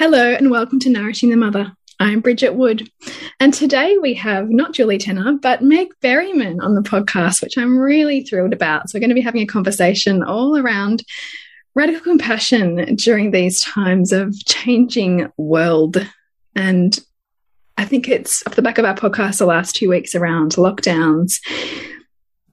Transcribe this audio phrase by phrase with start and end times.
[0.00, 1.76] Hello, and welcome to Nourishing the Mother.
[1.98, 2.90] I'm Bridget Wood,
[3.38, 7.78] and today we have not Julie Tenner, but Meg Berryman on the podcast, which I'm
[7.78, 8.88] really thrilled about.
[8.88, 11.04] So, we're going to be having a conversation all around
[11.74, 15.98] radical compassion during these times of changing world.
[16.56, 16.98] And
[17.76, 21.40] I think it's off the back of our podcast the last two weeks around lockdowns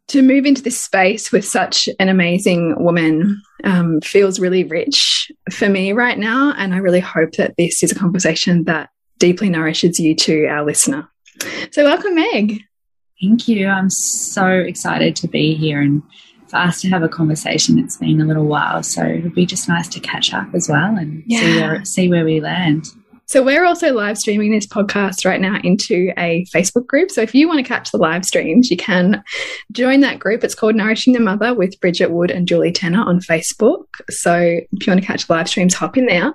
[0.07, 5.67] to move into this space with such an amazing woman um, feels really rich for
[5.67, 6.53] me right now.
[6.57, 10.65] And I really hope that this is a conversation that deeply nourishes you to our
[10.65, 11.09] listener.
[11.71, 12.61] So, welcome, Meg.
[13.21, 13.67] Thank you.
[13.67, 16.03] I'm so excited to be here and
[16.47, 17.79] for us to have a conversation.
[17.79, 20.95] It's been a little while, so it'll be just nice to catch up as well
[20.95, 21.39] and yeah.
[21.39, 22.85] see, where, see where we land.
[23.27, 27.11] So we're also live streaming this podcast right now into a Facebook group.
[27.11, 29.21] So if you want to catch the live streams, you can
[29.73, 30.45] join that group.
[30.45, 33.83] It's called Nourishing the Mother with Bridget Wood and Julie Tenner on Facebook.
[34.09, 36.33] So if you want to catch live streams, hop in there.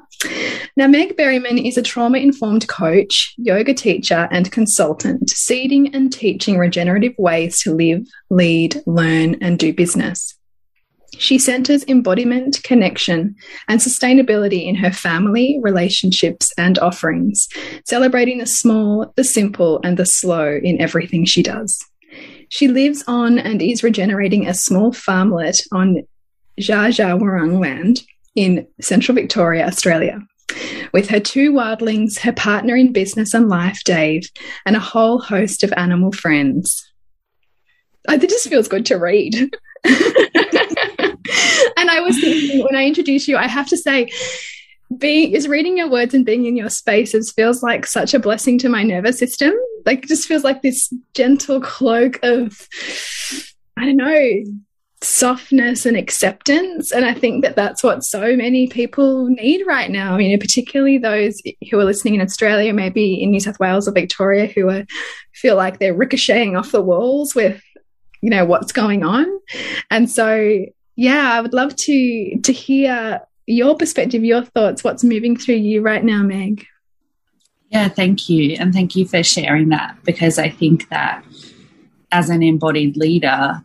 [0.76, 6.58] Now, Meg Berryman is a trauma informed coach, yoga teacher, and consultant, seeding and teaching
[6.58, 10.34] regenerative ways to live, lead, learn, and do business.
[11.18, 13.36] She centers embodiment, connection,
[13.68, 17.48] and sustainability in her family, relationships, and offerings,
[17.86, 21.84] celebrating the small, the simple, and the slow in everything she does.
[22.48, 26.02] She lives on and is regenerating a small farmlet on
[26.58, 28.02] Wurrung land
[28.34, 30.20] in central Victoria, Australia.
[30.92, 34.28] With her two wildlings, her partner in business and life, Dave,
[34.66, 36.86] and a whole host of animal friends.
[38.08, 39.54] It just feels good to read.
[41.76, 44.08] and I was thinking when I introduce you, I have to say,
[44.98, 48.58] being is reading your words and being in your spaces feels like such a blessing
[48.58, 49.52] to my nervous system.
[49.86, 52.68] Like it just feels like this gentle cloak of
[53.78, 54.42] I don't know,
[55.02, 56.92] softness and acceptance.
[56.92, 60.18] And I think that that's what so many people need right now.
[60.18, 61.40] You know, particularly those
[61.70, 64.84] who are listening in Australia, maybe in New South Wales or Victoria, who are
[65.34, 67.62] feel like they're ricocheting off the walls with,
[68.20, 69.26] you know, what's going on.
[69.90, 70.64] And so
[70.96, 75.82] yeah, I would love to to hear your perspective, your thoughts, what's moving through you
[75.82, 76.66] right now, Meg.
[77.70, 78.56] Yeah, thank you.
[78.58, 81.24] And thank you for sharing that because I think that
[82.10, 83.62] as an embodied leader,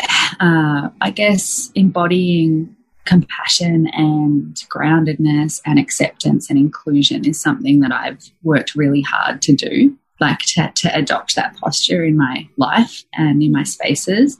[0.40, 8.30] uh, I guess embodying compassion and groundedness and acceptance and inclusion is something that I've
[8.42, 13.42] worked really hard to do like to, to adopt that posture in my life and
[13.42, 14.38] in my spaces.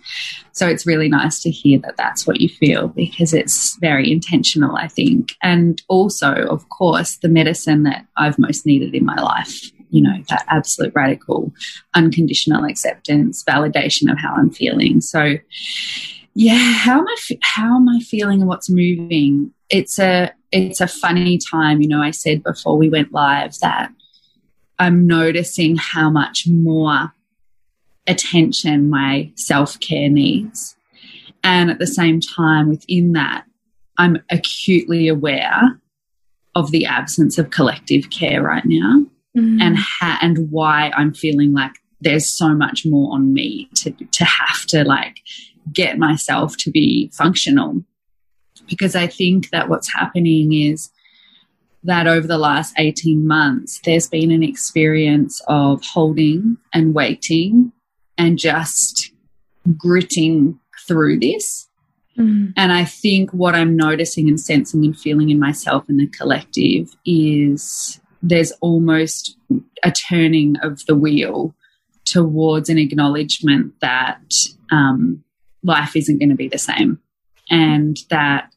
[0.53, 4.76] So it's really nice to hear that that's what you feel because it's very intentional,
[4.76, 5.34] I think.
[5.42, 10.16] And also, of course, the medicine that I've most needed in my life, you know,
[10.31, 11.53] that absolute radical,
[11.94, 15.00] unconditional acceptance, validation of how I'm feeling.
[15.00, 15.34] So,
[16.34, 19.52] yeah, how am I, how am I feeling and what's moving?
[19.70, 21.82] It's a, it's a funny time.
[21.82, 23.90] You know, I said before we went live that
[24.78, 27.12] I'm noticing how much more
[28.06, 30.76] attention my self care needs.
[31.43, 33.44] And at the same time, within that,
[33.99, 35.81] I'm acutely aware
[36.55, 39.05] of the absence of collective care right now
[39.37, 39.61] mm.
[39.61, 44.64] and and why I'm feeling like there's so much more on me to to have
[44.67, 45.19] to like
[45.72, 47.82] get myself to be functional
[48.69, 50.90] because I think that what's happening is
[51.84, 57.73] that over the last 18 months, there's been an experience of holding and waiting
[58.19, 59.12] and just
[59.76, 61.69] gritting through this.
[62.19, 62.52] Mm.
[62.56, 66.94] And I think what I'm noticing and sensing and feeling in myself and the collective
[67.05, 69.37] is there's almost
[69.82, 71.55] a turning of the wheel
[72.05, 74.22] towards an acknowledgement that
[74.70, 75.22] um,
[75.62, 77.00] life isn't going to be the same
[77.50, 78.52] and that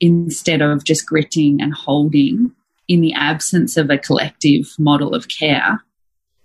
[0.00, 2.52] instead of just gritting and holding
[2.88, 5.82] in the absence of a collective model of care,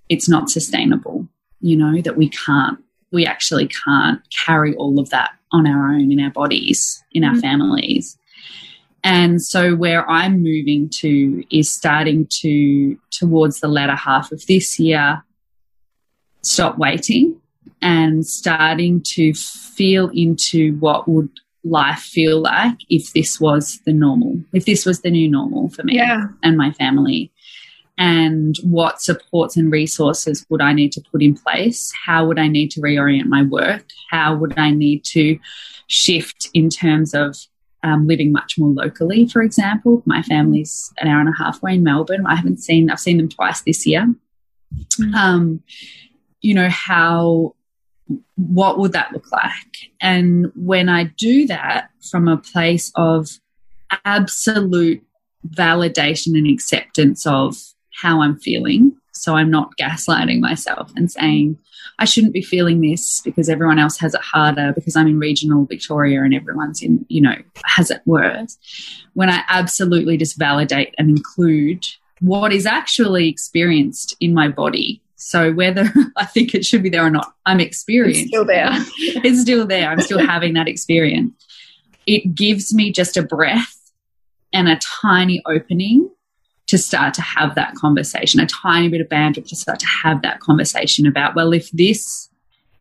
[0.07, 1.28] it's not sustainable.
[1.62, 2.80] You know, that we can't,
[3.12, 7.31] we actually can't carry all of that on our own in our bodies, in our
[7.31, 7.42] mm -hmm.
[7.42, 8.18] families.
[9.04, 14.80] And so where I'm moving to is starting to, towards the latter half of this
[14.80, 15.24] year,
[16.42, 17.40] stop waiting
[17.81, 21.30] and starting to feel into what would
[21.64, 25.84] life feel like if this was the normal, if this was the new normal for
[25.84, 26.28] me yeah.
[26.44, 27.32] and my family?
[27.98, 31.92] And what supports and resources would I need to put in place?
[32.06, 33.86] How would I need to reorient my work?
[34.10, 35.38] How would I need to
[35.88, 37.36] shift in terms of
[37.84, 40.02] um, living much more locally, for example?
[40.06, 42.26] My family's an hour and a half away in Melbourne.
[42.26, 44.08] I haven't seen, I've seen them twice this year.
[44.98, 45.14] Mm.
[45.14, 45.64] Um,
[46.40, 47.54] you know, how
[48.36, 49.92] what would that look like?
[50.02, 53.28] And when I do that from a place of
[54.06, 55.04] absolute
[55.48, 57.56] validation and acceptance of
[58.02, 61.58] how I'm feeling, so I'm not gaslighting myself and saying,
[62.00, 65.66] I shouldn't be feeling this because everyone else has it harder because I'm in regional
[65.66, 67.36] Victoria and everyone's in, you know,
[67.66, 68.58] has it worse.
[69.14, 71.86] When I absolutely just validate and include
[72.22, 77.06] what is actually experienced in my body so whether I think it should be there
[77.06, 78.21] or not, I'm experienced.
[78.21, 78.69] It's still there.
[78.98, 79.89] it's still there.
[79.89, 81.33] I'm still having that experience.
[82.07, 83.75] It gives me just a breath
[84.54, 86.10] and a tiny opening
[86.68, 90.21] to start to have that conversation, a tiny bit of bandwidth to start to have
[90.21, 92.30] that conversation about, well, if this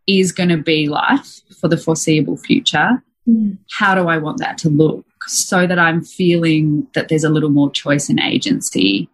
[0.06, 3.58] is going to be life for the foreseeable future, mm.
[3.72, 5.04] how do I want that to look?
[5.26, 9.08] So that I'm feeling that there's a little more choice and agency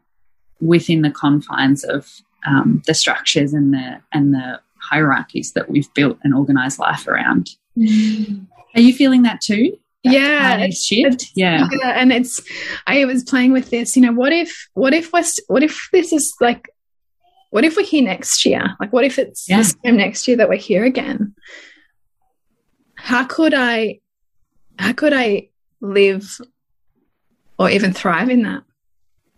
[0.61, 6.19] within the confines of um, the structures and the and the hierarchies that we've built
[6.23, 7.51] and organized life around.
[7.77, 8.47] Mm.
[8.75, 9.77] Are you feeling that too?
[10.05, 11.31] That yeah, shift.
[11.35, 11.67] Yeah.
[11.73, 12.43] yeah, and it's.
[12.87, 13.97] I was playing with this.
[13.97, 14.69] You know, what if?
[14.75, 15.13] What if?
[15.13, 16.69] West, what if this is like?
[17.51, 18.77] What if we're here next year?
[18.81, 19.59] Like, what if it's yeah.
[19.59, 21.35] the same next year that we're here again?
[22.97, 24.01] How could I?
[24.79, 25.49] How could I
[25.81, 26.39] live,
[27.59, 28.65] or even thrive in that?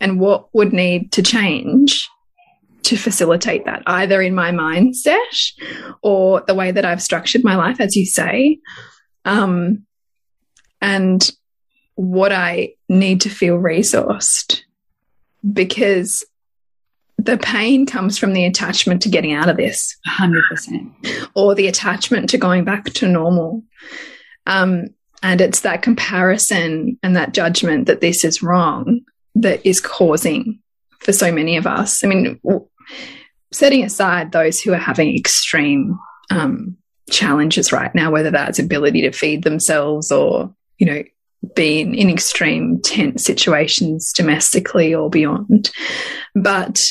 [0.00, 2.08] And what would need to change
[2.86, 5.52] to facilitate that, either in my mindset
[6.02, 8.58] or the way that I've structured my life, as you say,
[9.24, 9.84] um,
[10.80, 11.30] and
[11.96, 14.62] what I need to feel resourced
[15.52, 16.24] because
[17.18, 19.96] the pain comes from the attachment to getting out of this.
[20.08, 23.62] 100% or the attachment to going back to normal.
[24.46, 24.88] Um,
[25.22, 29.00] and it's that comparison and that judgment that this is wrong
[29.34, 30.60] that is causing
[31.00, 32.04] for so many of us.
[32.04, 32.38] I mean
[33.52, 35.98] setting aside those who are having extreme
[36.30, 36.76] um,
[37.10, 41.02] challenges right now, whether that's ability to feed themselves or, you know,
[41.54, 45.70] being in extreme tense situations domestically or beyond.
[46.34, 46.82] But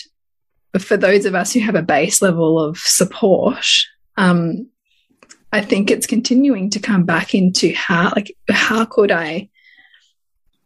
[0.79, 3.65] for those of us who have a base level of support,
[4.17, 4.69] um,
[5.51, 9.49] I think it's continuing to come back into how, like, how could I,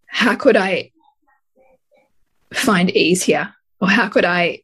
[0.08, 0.92] how could I
[2.54, 3.54] find ease here?
[3.82, 4.64] Or how could I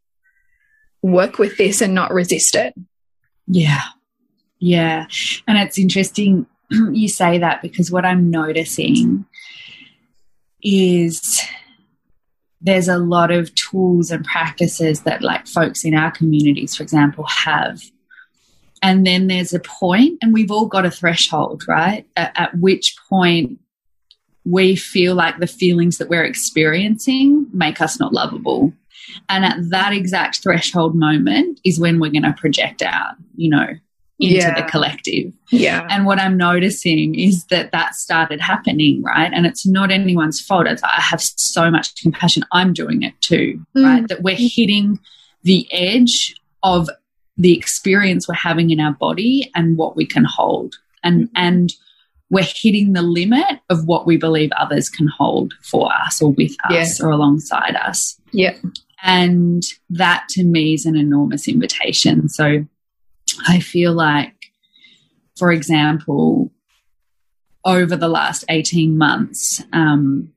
[1.06, 2.74] work with this and not resist it.
[3.48, 3.82] Yeah.
[4.60, 5.06] Yeah.
[5.48, 9.26] And it's interesting you say that because what I'm noticing
[10.64, 11.42] is
[12.62, 17.24] there's a lot of tools and practices that like folks in our communities for example
[17.26, 17.80] have
[18.82, 22.96] and then there's a point and we've all got a threshold right at, at, which
[23.08, 23.60] point
[24.44, 28.74] we feel like the feelings that we're experiencing make us not lovable
[29.30, 33.68] and at that exact threshold moment is when we're going to project out, you know,
[34.20, 34.62] into yeah.
[34.62, 35.34] the collective.
[35.52, 35.86] Yeah.
[35.90, 39.32] And what I'm noticing is that that started happening, right?
[39.34, 40.68] And it's not anyone's fault.
[40.68, 42.44] It's, I have so much compassion.
[42.52, 43.84] I'm doing it too, mm.
[43.84, 44.08] right?
[44.08, 45.00] That we're hitting
[45.44, 46.90] the edge of
[47.38, 50.76] the experience we're having in our body and what we can hold.
[51.04, 51.30] And, mm.
[51.36, 51.74] and,
[52.30, 56.56] we're hitting the limit of what we believe others can hold for us or with
[56.70, 57.06] us yeah.
[57.06, 58.20] or alongside us.
[58.32, 58.58] Yeah.
[59.06, 62.28] And that to me is an enormous invitation.
[62.28, 62.66] So
[63.48, 64.34] I feel like,
[65.38, 66.52] for example,
[67.64, 70.34] over the last 18 months, um,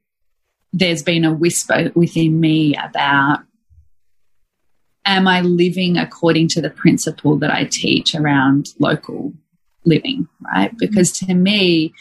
[0.74, 3.40] there's been a whisper within me about
[5.06, 9.32] am I living according to the principle that I teach around local
[9.86, 10.76] living, right?
[10.76, 11.94] Because to me,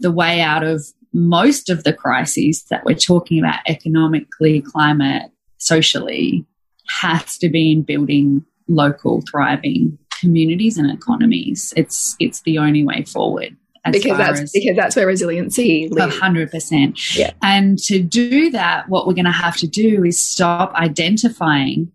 [0.00, 6.44] the way out of most of the crises that we're talking about economically, climate, socially,
[6.88, 11.72] has to be in building local, thriving communities and economies.
[11.76, 13.56] It's it's the only way forward.
[13.90, 16.18] Because that's as, because that's where resiliency lives.
[16.18, 17.16] hundred percent.
[17.16, 17.32] Yeah.
[17.42, 21.90] And to do that, what we're going to have to do is stop identifying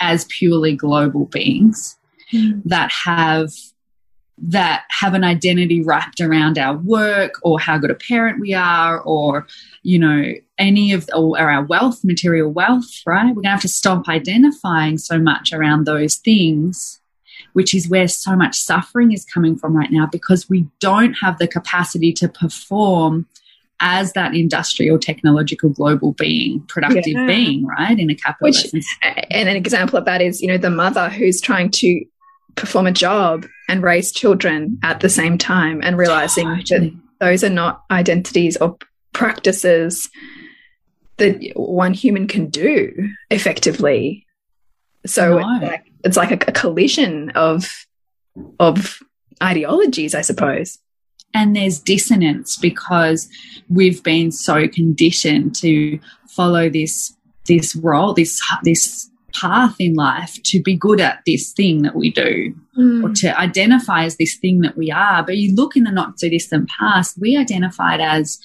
[0.00, 1.96] as purely global beings
[2.32, 2.60] mm.
[2.64, 3.52] that have
[4.38, 9.00] that have an identity wrapped around our work or how good a parent we are
[9.02, 9.46] or
[9.82, 10.32] you know
[10.62, 14.96] any of or our wealth material wealth right we're going to have to stop identifying
[14.96, 17.00] so much around those things
[17.52, 21.38] which is where so much suffering is coming from right now because we don't have
[21.38, 23.26] the capacity to perform
[23.80, 27.26] as that industrial technological global being productive yeah.
[27.26, 30.70] being right in a capitalist which, and an example of that is you know the
[30.70, 32.04] mother who's trying to
[32.54, 36.90] perform a job and raise children at the same time and realizing totally.
[36.90, 38.76] that those are not identities or
[39.12, 40.08] practices
[41.18, 42.92] that one human can do
[43.30, 44.26] effectively
[45.04, 45.56] so no.
[45.56, 47.66] it's like, it's like a, a collision of
[48.58, 48.98] of
[49.42, 50.78] ideologies i suppose
[51.34, 53.28] and there's dissonance because
[53.68, 57.14] we've been so conditioned to follow this
[57.46, 62.10] this role this this path in life to be good at this thing that we
[62.10, 63.04] do mm.
[63.04, 65.22] or to identify as this thing that we are.
[65.22, 68.38] But you look in the not so distant past, we identified as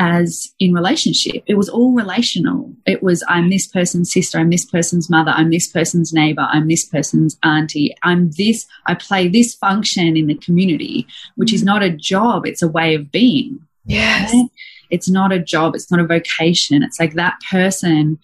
[0.00, 1.44] as in relationship.
[1.46, 2.74] It was all relational.
[2.86, 6.68] It was I'm this person's sister, I'm this person's mother, I'm this person's neighbor, I'm
[6.68, 11.66] this person's auntie, I'm this, I play this function in the community, which is mm.
[11.66, 13.60] not a job, it's a way of being.
[13.84, 14.32] Yes.
[14.32, 14.46] Right?
[14.88, 16.82] It's not a job, it's not a vocation.
[16.82, 18.18] It's like that person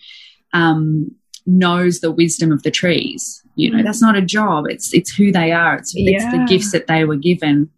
[0.55, 1.15] um,
[1.45, 3.43] knows the wisdom of the trees.
[3.55, 4.65] You know, that's not a job.
[4.69, 5.77] It's it's who they are.
[5.77, 6.17] It's, yeah.
[6.17, 7.71] it's the gifts that they were given.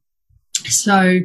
[0.64, 1.20] So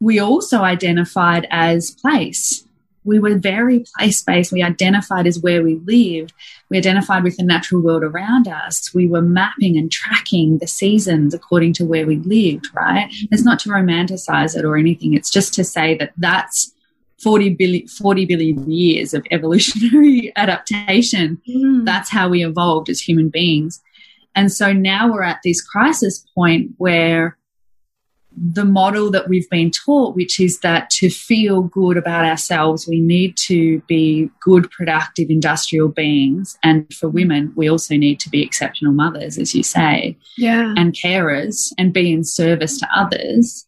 [0.00, 2.64] we also identified as place.
[3.04, 4.52] We were very place based.
[4.52, 6.32] We identified as where we lived.
[6.68, 8.92] We identified with the natural world around us.
[8.94, 13.08] We were mapping and tracking the seasons according to where we lived, right?
[13.30, 15.14] It's not to romanticize it or anything.
[15.14, 16.74] It's just to say that that's
[17.22, 21.40] 40 billion, 40 billion years of evolutionary adaptation.
[21.48, 21.84] Mm.
[21.84, 23.80] That's how we evolved as human beings.
[24.34, 27.36] And so now we're at this crisis point where
[28.42, 33.00] the model that we've been taught, which is that to feel good about ourselves, we
[33.00, 36.56] need to be good, productive, industrial beings.
[36.62, 40.74] And for women, we also need to be exceptional mothers, as you say, yeah.
[40.76, 43.66] and carers and be in service to others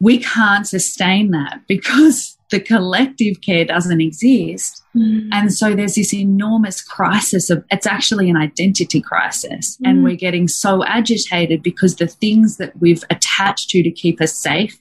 [0.00, 4.79] we can't sustain that because the collective care doesn't exist.
[4.96, 5.28] Mm.
[5.32, 9.76] And so there's this enormous crisis of it's actually an identity crisis.
[9.78, 9.88] Mm.
[9.88, 14.36] And we're getting so agitated because the things that we've attached to to keep us
[14.36, 14.78] safe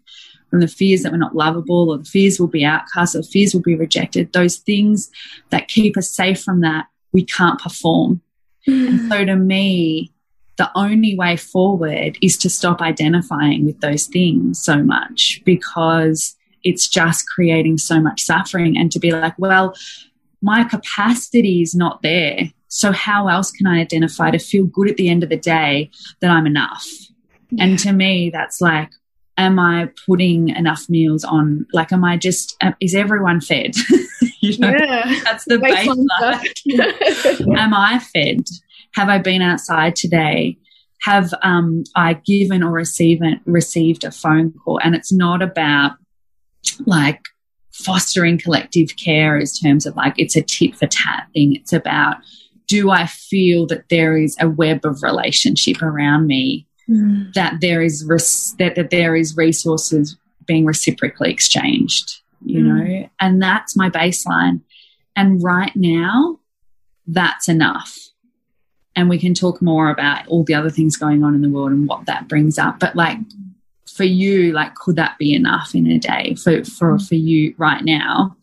[0.50, 3.54] from the fears that we're not lovable or the fears will be outcast or fears
[3.54, 5.12] will be rejected, those things
[5.52, 8.22] that keep us safe from that, we can't perform.
[8.68, 8.88] Mm.
[8.88, 10.12] And so to me,
[10.58, 16.88] the only way forward is to stop identifying with those things so much because it's
[16.88, 19.76] just creating so much suffering and to be like, well,
[20.42, 22.52] my capacity is not there.
[22.68, 25.90] So how else can I identify to feel good at the end of the day
[26.22, 26.86] that I'm enough?
[27.50, 27.66] Yeah.
[27.66, 28.90] And to me, that's like,
[29.38, 31.66] am I putting enough meals on?
[31.74, 33.72] Like, am I just, is everyone fed?
[34.42, 35.20] you know, yeah.
[35.24, 36.06] That's the baseline.
[37.58, 38.46] am I fed?
[38.94, 40.58] have I been outside today?
[41.02, 44.80] Have um, I given or received received a phone call?
[44.84, 45.94] And it's not about
[46.86, 47.22] like
[47.74, 51.56] fostering collective care in terms of like it's a tit for tat thing.
[51.56, 52.18] It's about
[52.68, 57.34] do I feel that there is a web of relationship around me, mm.
[57.34, 58.06] that there is
[58.60, 62.66] that, that there is resources being reciprocally exchanged, you mm.
[62.66, 64.62] know, and that's my baseline.
[65.16, 66.40] And right now,
[67.08, 67.98] that's enough
[68.96, 71.72] and we can talk more about all the other things going on in the world
[71.72, 73.18] and what that brings up but like
[74.00, 77.06] for you like could that be enough in a day for for mm.
[77.06, 78.34] for you right now?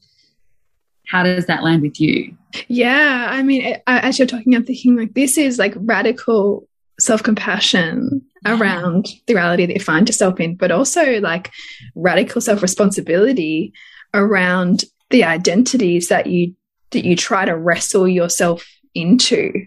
[1.08, 2.36] How does that land with you?
[2.68, 9.08] Yeah i mean as you're talking i'm thinking like this is like radical self-compassion around
[9.26, 11.50] the reality that you find yourself in but also like
[11.94, 13.72] radical self-responsibility
[14.14, 16.54] around the identities that you
[16.92, 19.66] that you try to wrestle yourself into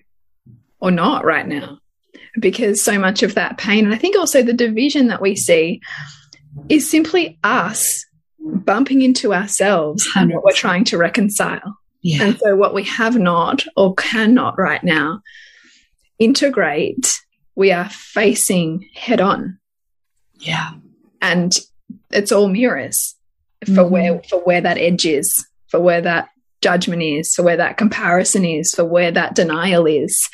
[0.79, 1.77] or not right now
[2.39, 5.81] because so much of that pain and i think also the division that we see
[6.67, 8.05] is simply us
[8.39, 10.22] bumping into ourselves 100%.
[10.22, 12.24] and what we're trying to reconcile yeah.
[12.24, 15.22] and so what we have not or cannot right now
[16.17, 17.19] integrate
[17.60, 19.60] we are facing head on.
[20.39, 20.72] Yeah.
[21.22, 21.53] And
[22.10, 23.15] it's all mirrors
[23.65, 23.89] for mm -hmm.
[23.89, 25.27] where for where that edge is,
[25.67, 26.29] for where that
[26.62, 30.29] judgment is, for where that comparison is, for where that denial is.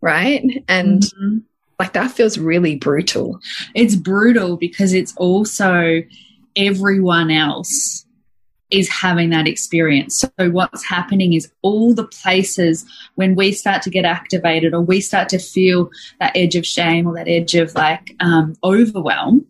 [0.00, 0.64] Right.
[0.68, 1.42] And mm -hmm.
[1.78, 3.40] like that feels really brutal.
[3.74, 6.02] It's brutal because it's also
[6.56, 8.06] everyone else
[8.70, 10.20] is having that experience.
[10.20, 12.84] So what's happening is all the places
[13.16, 15.90] when we start to get activated or we start to feel
[16.20, 19.46] that edge of shame or that edge of like um, overwhelm,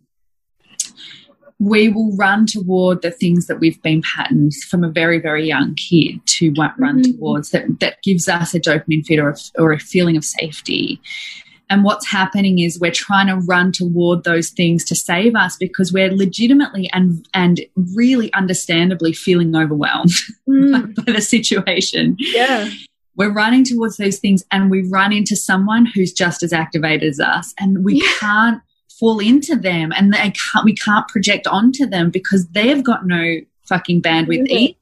[1.61, 5.75] we will run toward the things that we've been patterned from a very, very young
[5.75, 7.17] kid to run mm -hmm.
[7.17, 10.99] towards that, that gives us a dopamine feed or a, or a feeling of safety.
[11.69, 15.93] And what's happening is we're trying to run toward those things to save us because
[15.93, 17.55] we're legitimately and and
[17.95, 20.17] really understandably feeling overwhelmed
[20.49, 20.95] mm.
[20.95, 22.15] by the situation.
[22.17, 22.69] Yeah.
[23.19, 27.19] We're running towards those things and we run into someone who's just as activated as
[27.19, 28.13] us and we yeah.
[28.19, 28.61] can't
[29.01, 33.39] fall into them and they can't we can't project onto them because they've got no
[33.71, 34.75] fucking bandwidth either.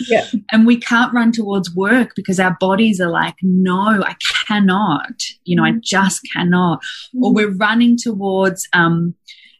[0.00, 0.26] Yeah.
[0.52, 4.14] And we can't run towards work because our bodies are like, no, I
[4.46, 5.22] cannot.
[5.44, 5.64] You know.
[5.64, 6.82] I just cannot.
[7.14, 7.22] Mm.
[7.22, 9.14] Or we're running towards, um,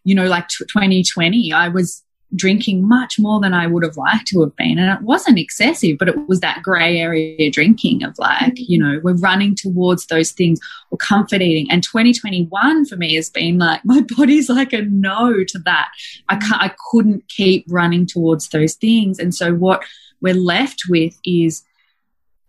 [0.04, 1.52] you know, like 2020.
[1.52, 2.03] I was
[2.34, 4.78] drinking much more than I would have liked to have been.
[4.78, 9.00] And it wasn't excessive, but it was that gray area drinking of like, you know,
[9.02, 10.58] we're running towards those things
[10.90, 11.70] or comfort eating.
[11.70, 15.90] And 2021 for me has been like, my body's like a no to that.
[16.28, 19.18] I can't, I couldn't keep running towards those things.
[19.18, 19.84] And so what
[20.20, 21.62] we're left with is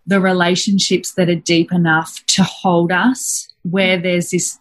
[0.08, 4.60] the relationships that are deep enough to hold us where there's this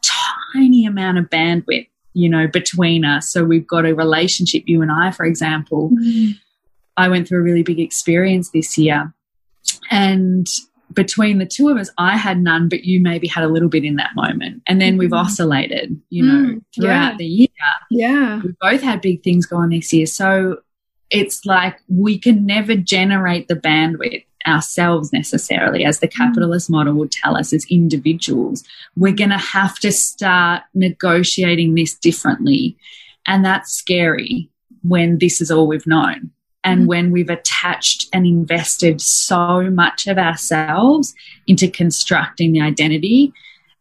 [0.54, 3.30] tiny amount of bandwidth you know, between us.
[3.30, 5.90] So we've got a relationship, you and I, for example.
[5.90, 6.32] Mm.
[6.96, 9.12] I went through a really big experience this year.
[9.90, 10.46] And
[10.92, 13.84] between the two of us, I had none, but you maybe had a little bit
[13.84, 14.62] in that moment.
[14.66, 15.26] And then we've mm-hmm.
[15.26, 17.16] oscillated, you know, mm, throughout yeah.
[17.18, 17.48] the year.
[17.90, 18.40] Yeah.
[18.44, 20.06] We both had big things going this year.
[20.06, 20.58] So
[21.10, 26.14] it's like we can never generate the bandwidth ourselves necessarily, as the mm.
[26.14, 28.64] capitalist model would tell us as individuals.
[28.96, 32.76] We're going to have to start negotiating this differently.
[33.26, 34.50] And that's scary
[34.82, 36.30] when this is all we've known.
[36.62, 36.86] And mm.
[36.86, 41.14] when we've attached and invested so much of ourselves
[41.46, 43.32] into constructing the identity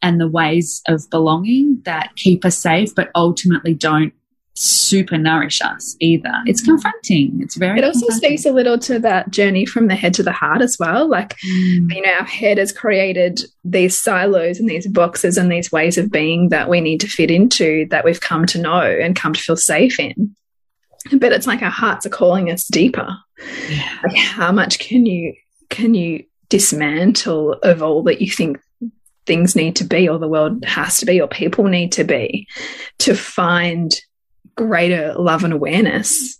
[0.02, 4.14] and the ways of belonging that keep us safe, but ultimately don't
[4.56, 6.32] super nourish us either.
[6.46, 6.66] It's mm.
[6.66, 7.40] confronting.
[7.42, 7.80] It's very.
[7.80, 10.78] It also speaks a little to that journey from the head to the heart as
[10.80, 11.08] well.
[11.08, 11.94] Like, mm.
[11.94, 16.12] you know, our head has created these silos and these boxes and these ways of
[16.12, 19.42] being that we need to fit into that we've come to know and come to
[19.42, 20.36] feel safe in.
[21.12, 23.10] But it's like our hearts are calling us deeper.
[23.70, 23.98] Yeah.
[24.04, 25.34] Like how much can you
[25.70, 28.60] can you dismantle of all that you think
[29.26, 32.48] things need to be or the world has to be or people need to be
[33.00, 34.00] to find
[34.56, 36.40] greater love and awareness.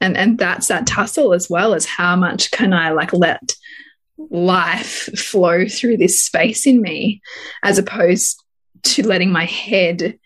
[0.00, 3.52] And and that's that tussle as well as how much can i like let
[4.30, 7.20] life flow through this space in me
[7.62, 8.42] as opposed
[8.82, 10.18] to letting my head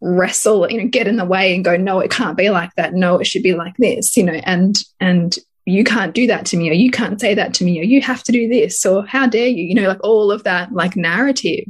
[0.00, 2.94] wrestle you know get in the way and go no it can't be like that.
[2.94, 6.56] No it should be like this you know and and you can't do that to
[6.56, 9.04] me or you can't say that to me or you have to do this or
[9.06, 11.66] how dare you you know like all of that like narrative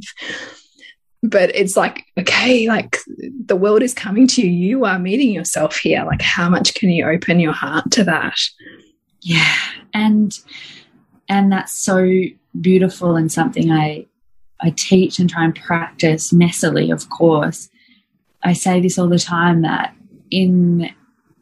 [1.21, 2.97] but it's like okay like
[3.45, 4.49] the world is coming to you.
[4.49, 6.03] You are meeting yourself here.
[6.05, 8.39] Like how much can you open your heart to that?
[9.21, 9.55] Yeah.
[9.93, 10.37] And
[11.27, 12.07] and that's so
[12.59, 14.03] beautiful and something i
[14.59, 17.69] i teach and try and practice messily of course.
[18.41, 19.93] I say this all the time that
[20.31, 20.89] in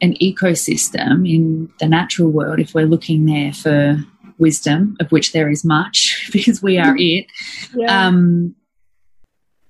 [0.01, 4.03] an ecosystem in the natural world if we're looking there for
[4.39, 7.27] wisdom of which there is much because we are it
[7.75, 8.07] yeah.
[8.07, 8.55] um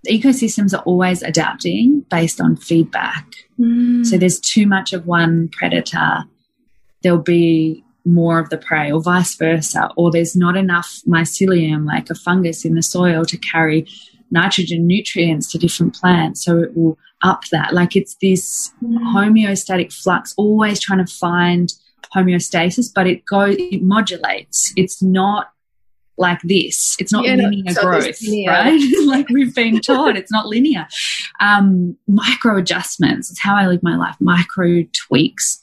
[0.07, 3.25] ecosystems are always adapting based on feedback.
[3.59, 4.05] Mm.
[4.05, 6.23] So there's too much of one predator,
[7.03, 9.89] there'll be more of the prey, or vice versa.
[9.97, 13.87] Or there's not enough mycelium, like a fungus in the soil, to carry
[14.31, 16.43] nitrogen nutrients to different plants.
[16.43, 17.73] So it will up that.
[17.73, 18.97] Like it's this mm.
[19.13, 21.73] homeostatic flux, always trying to find
[22.15, 24.73] homeostasis, but it goes, it modulates.
[24.75, 25.51] It's not
[26.17, 26.95] like this.
[26.99, 28.51] It's not yeah, linear growth, linear.
[28.51, 28.81] right?
[29.05, 30.87] like we've been taught, it's not linear.
[31.39, 33.29] Um, micro adjustments.
[33.29, 34.15] It's how I live my life.
[34.19, 35.61] Micro tweaks.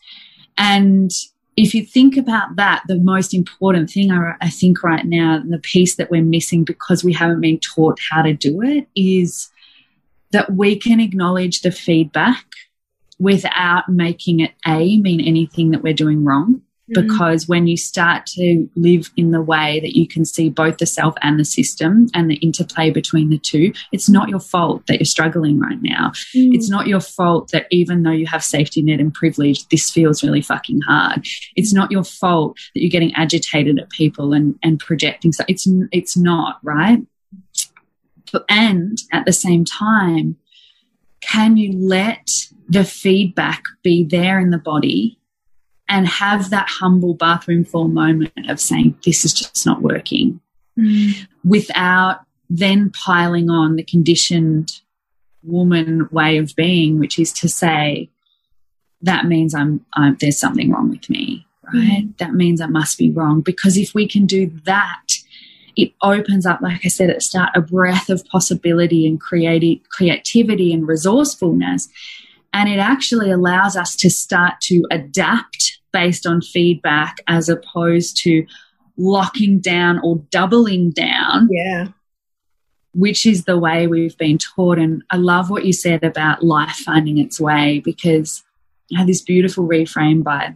[0.57, 1.11] And
[1.57, 5.59] if you think about that, the most important thing I, I think right now, the
[5.59, 9.51] piece that we're missing because we haven't been taught how to do it is
[10.33, 12.45] that we can acknowledge the feedback
[13.19, 16.61] without making it A mean anything that we're doing wrong.
[16.88, 20.87] Because when you start to live in the way that you can see both the
[20.87, 24.99] self and the system and the interplay between the two, it's not your fault that
[24.99, 26.11] you're struggling right now.
[26.37, 26.55] Mm.
[26.55, 30.23] It's not your fault that even though you have safety net and privilege, this feels
[30.23, 31.25] really fucking hard.
[31.57, 35.33] It's not your fault that you're getting agitated at people and, and projecting.
[35.33, 36.99] So it's, it's not, right?
[38.31, 40.37] But, and at the same time,
[41.23, 42.29] can you let
[42.68, 45.18] the feedback be there in the body
[45.88, 50.40] and have that humble bathroom floor moment of saying, this is just not working
[50.79, 51.27] mm.
[51.44, 54.81] without then piling on the conditioned
[55.42, 58.09] woman way of being, which is to say,
[59.03, 62.05] that means I'm, I'm there's something wrong with me, right?
[62.07, 62.16] Mm.
[62.18, 63.42] That means I must be wrong.
[63.42, 65.07] Because if we can do that,
[65.77, 69.87] it opens up, like I said at the start, a breath of possibility and creative
[69.90, 71.88] creativity and resourcefulness.
[72.55, 78.47] And it actually allows us to start to adapt based on feedback as opposed to
[78.97, 81.49] locking down or doubling down.
[81.51, 81.88] Yeah.
[82.93, 84.79] Which is the way we've been taught.
[84.79, 88.45] And I love what you said about life finding its way because
[88.95, 90.55] I had this beautiful reframe by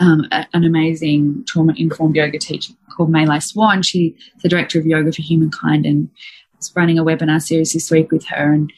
[0.00, 3.82] um, an amazing trauma informed yoga teacher called Maylai Swan.
[3.82, 6.10] She's the director of Yoga for Humankind and
[6.56, 8.52] was running a webinar series this week with her.
[8.52, 8.72] And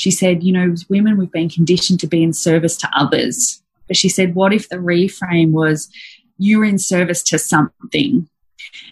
[0.00, 3.62] she said, you know, women, we've been conditioned to be in service to others.
[3.86, 5.90] But she said, what if the reframe was
[6.38, 8.28] you're in service to something?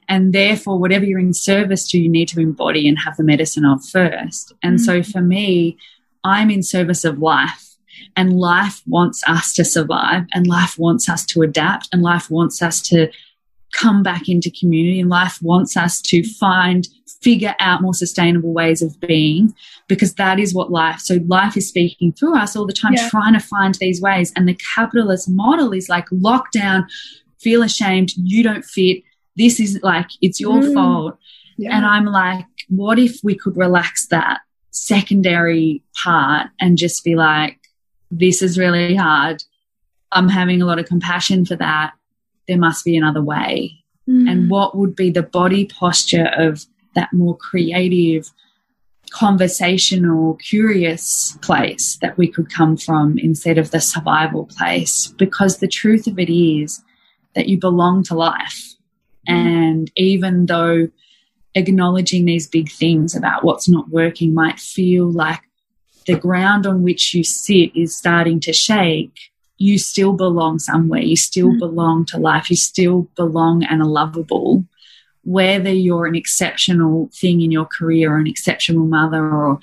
[0.09, 3.65] And therefore, whatever you're in service to, you need to embody and have the medicine
[3.65, 4.53] of first.
[4.63, 5.79] And mm so for me,
[6.25, 7.65] I'm in service of life.
[8.17, 12.63] And life wants us to survive, and life wants us to adapt, and life wants
[12.63, 13.11] us to
[13.73, 16.89] come back into community, and life wants us to find
[17.23, 19.53] figure out more sustainable ways of being
[19.89, 23.09] because that is what life so life is speaking through us all the time yeah.
[23.09, 26.85] trying to find these ways and the capitalist model is like lockdown
[27.41, 29.03] feel ashamed you don't fit
[29.37, 30.75] this is like it's your mm.
[30.75, 31.19] fault
[31.57, 31.77] yeah.
[31.77, 37.59] and i'm like what if we could relax that secondary part and just be like
[38.11, 39.43] this is really hard
[40.13, 41.93] i'm having a lot of compassion for that
[42.49, 44.29] there must be another way mm.
[44.29, 48.31] and what would be the body posture of that more creative,
[49.11, 55.09] conversational, curious place that we could come from instead of the survival place.
[55.19, 56.83] Because the truth of it is
[57.35, 58.75] that you belong to life.
[59.27, 60.89] And even though
[61.55, 65.41] acknowledging these big things about what's not working might feel like
[66.07, 71.01] the ground on which you sit is starting to shake, you still belong somewhere.
[71.01, 71.59] You still mm.
[71.59, 72.49] belong to life.
[72.51, 74.65] You still belong and are lovable
[75.29, 79.61] whether you're an exceptional thing in your career or an exceptional mother or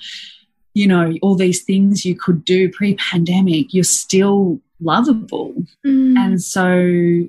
[0.74, 5.54] you know all these things you could do pre-pandemic you're still lovable
[5.84, 6.16] mm.
[6.16, 7.28] and so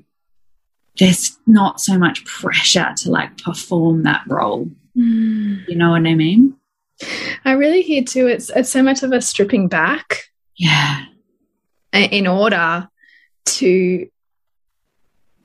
[1.00, 5.68] there's not so much pressure to like perform that role mm.
[5.68, 6.54] you know what i mean
[7.44, 11.06] i really hear too it's it's so much of a stripping back yeah
[11.98, 12.88] in order
[13.46, 14.08] to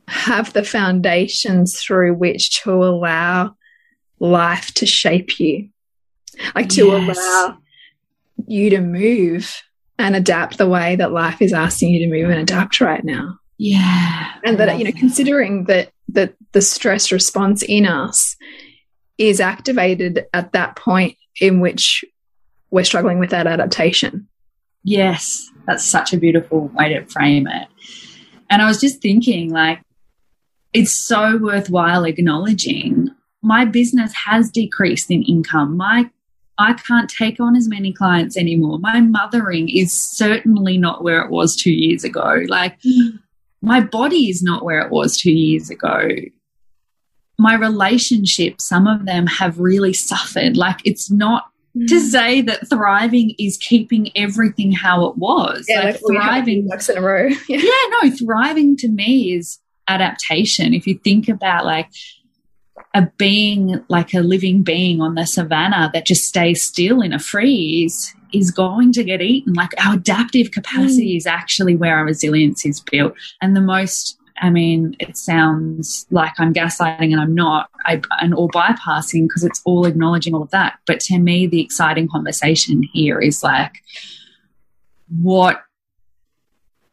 [0.09, 3.55] have the foundations through which to allow
[4.19, 5.69] life to shape you,
[6.55, 7.17] like to yes.
[7.17, 7.59] allow
[8.47, 9.63] you to move
[9.99, 13.39] and adapt the way that life is asking you to move and adapt right now.
[13.59, 14.33] Yeah.
[14.45, 14.99] And that, you know, that.
[14.99, 18.37] considering that, that the stress response in us
[19.19, 22.05] is activated at that point in which
[22.71, 24.27] we're struggling with that adaptation.
[24.83, 27.69] Yes, that's such a beautiful way to frame it.
[28.51, 29.81] And I was just thinking, like,
[30.73, 33.11] it's so worthwhile acknowledging
[33.43, 35.77] my business has decreased in income.
[35.77, 36.11] My
[36.59, 38.79] I can't take on as many clients anymore.
[38.79, 42.45] My mothering is certainly not where it was two years ago.
[42.47, 43.19] Like mm.
[43.63, 46.09] my body is not where it was two years ago.
[47.39, 50.57] My relationships, some of them have really suffered.
[50.57, 51.47] Like it's not
[51.77, 51.87] mm.
[51.89, 55.65] to say that thriving is keeping everything how it was.
[55.69, 57.27] Yeah, like, thriving in a row.
[57.49, 57.59] yeah.
[57.59, 59.59] yeah, no, thriving to me is
[59.89, 60.75] adaptation.
[60.75, 61.89] If you think about like
[62.95, 67.19] a being, like a living being on the savannah that just stays still in a
[67.19, 69.53] freeze is going to get eaten.
[69.53, 71.17] Like our adaptive capacity mm.
[71.17, 73.15] is actually where our resilience is built.
[73.41, 78.35] And the most I mean, it sounds like I'm gaslighting and I'm not, I, and
[78.35, 80.79] all bypassing because it's all acknowledging all of that.
[80.87, 83.73] But to me, the exciting conversation here is like,
[85.09, 85.63] what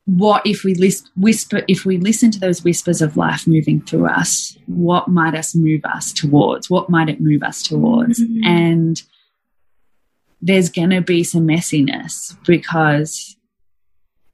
[0.06, 4.08] what if we list, whisper if we listen to those whispers of life moving through
[4.08, 8.46] us what might us move us towards what might it move us towards mm -hmm.
[8.46, 9.04] and
[10.42, 13.38] there's going to be some messiness because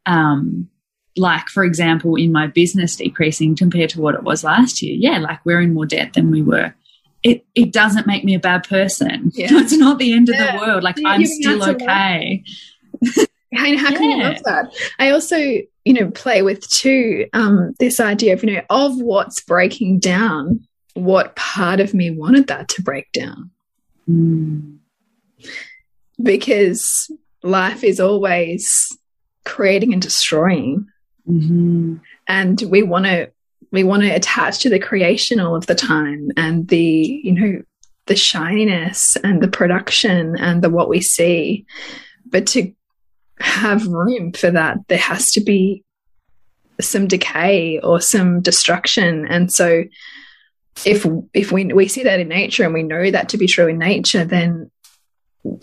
[0.06, 0.70] um
[1.18, 5.20] like, for example, in my business decreasing compared to what it was last year, yeah,
[5.20, 6.74] like we're in more debt than we were.
[7.24, 9.32] It, it doesn't make me a bad person.
[9.36, 9.48] Yeah.
[9.52, 10.44] it's not the end yeah.
[10.44, 10.84] of the world.
[10.84, 12.44] Like yeah, I'm still okay.
[13.54, 14.74] how, how can you love that?
[15.00, 19.42] I also, you know, play with too um, this idea of, you know, of what's
[19.42, 23.52] breaking down, what part of me wanted that to break down.
[24.10, 24.78] Mm.
[26.22, 27.12] Because
[27.44, 28.96] life is always
[29.46, 30.88] creating and destroying.
[31.28, 32.00] Mm -hmm.
[32.28, 33.36] And we want to
[33.72, 37.62] we want to attach to the creation all of the time and the, you know,
[38.06, 41.66] the shininess and the production and the what we see.
[42.26, 42.72] But to
[43.40, 45.84] have room for that, there has to be
[46.80, 49.28] some decay or some destruction.
[49.28, 49.84] And so
[50.86, 53.68] if if we we see that in nature and we know that to be true
[53.68, 54.72] in nature, then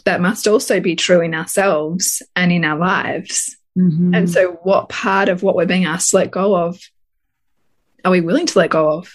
[0.04, 3.56] that must also be true in ourselves and in our lives.
[3.76, 4.16] Mm -hmm.
[4.16, 6.78] And so what part of what we're being asked to let go of
[8.04, 9.12] are we willing to let go of?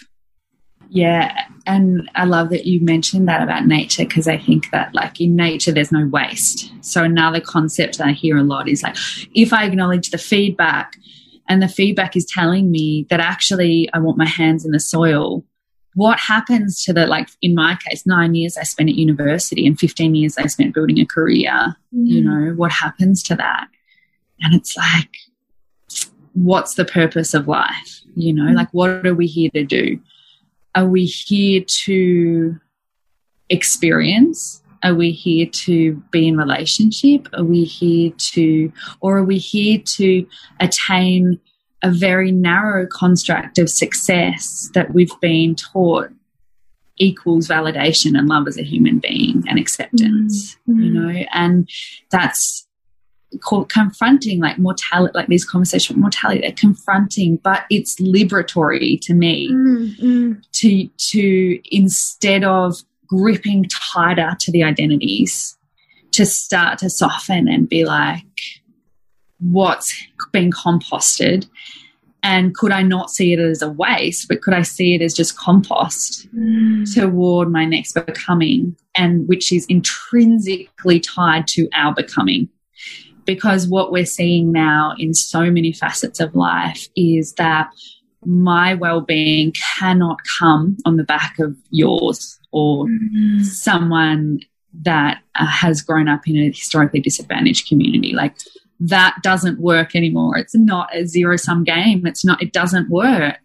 [0.90, 5.20] Yeah, and I love that you mentioned that about nature because I think that, like,
[5.20, 6.72] in nature, there's no waste.
[6.80, 8.96] So, another concept that I hear a lot is like,
[9.34, 10.96] if I acknowledge the feedback
[11.46, 15.44] and the feedback is telling me that actually I want my hands in the soil,
[15.94, 19.78] what happens to the, like, in my case, nine years I spent at university and
[19.78, 21.52] 15 years I spent building a career,
[21.94, 22.06] mm.
[22.06, 23.68] you know, what happens to that?
[24.40, 25.16] And it's like,
[26.32, 28.00] what's the purpose of life?
[28.14, 30.00] You know, like, what are we here to do?
[30.74, 32.58] Are we here to
[33.48, 34.62] experience?
[34.82, 37.28] Are we here to be in relationship?
[37.32, 40.26] Are we here to, or are we here to
[40.60, 41.40] attain
[41.82, 46.10] a very narrow construct of success that we've been taught
[46.96, 50.84] equals validation and love as a human being and acceptance, mm -hmm.
[50.84, 51.24] you know?
[51.32, 51.68] And
[52.10, 52.67] that's
[53.68, 59.50] confronting like mortality, like these conversations with mortality, they're confronting, but it's liberatory to me
[59.50, 60.42] mm, mm.
[60.52, 65.56] to to instead of gripping tighter to the identities,
[66.12, 68.24] to start to soften and be like,
[69.40, 69.94] what's
[70.32, 71.46] been composted?
[72.22, 75.14] And could I not see it as a waste, but could I see it as
[75.14, 76.92] just compost mm.
[76.92, 82.48] toward my next becoming, and which is intrinsically tied to our becoming?
[83.28, 87.70] Because what we're seeing now in so many facets of life is that
[88.24, 93.44] my well-being cannot come on the back of yours or mm.
[93.44, 94.40] someone
[94.72, 98.14] that uh, has grown up in a historically disadvantaged community.
[98.14, 98.34] Like
[98.80, 100.38] that doesn't work anymore.
[100.38, 102.06] It's not a zero sum game.
[102.06, 103.36] It's not it doesn't work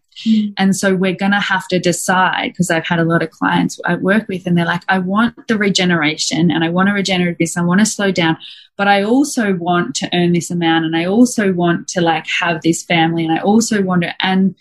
[0.57, 3.79] And so we're going to have to decide because I've had a lot of clients
[3.85, 7.37] I work with and they're like, I want the regeneration and I want to regenerate
[7.39, 7.57] this.
[7.57, 8.37] I want to slow down,
[8.77, 12.61] but I also want to earn this amount and I also want to like have
[12.61, 14.55] this family and I also want to, and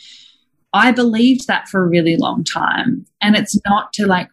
[0.73, 3.07] I believed that for a really long time.
[3.21, 4.31] And it's not to like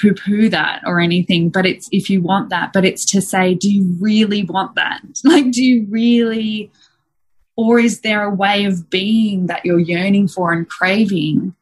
[0.00, 3.54] poo poo that or anything, but it's if you want that, but it's to say,
[3.54, 5.00] do you really want that?
[5.24, 6.70] Like, do you really
[7.56, 11.54] or is there a way of being that you're yearning for and craving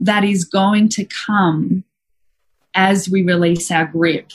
[0.00, 1.84] that is going to come
[2.74, 4.32] as we release our grip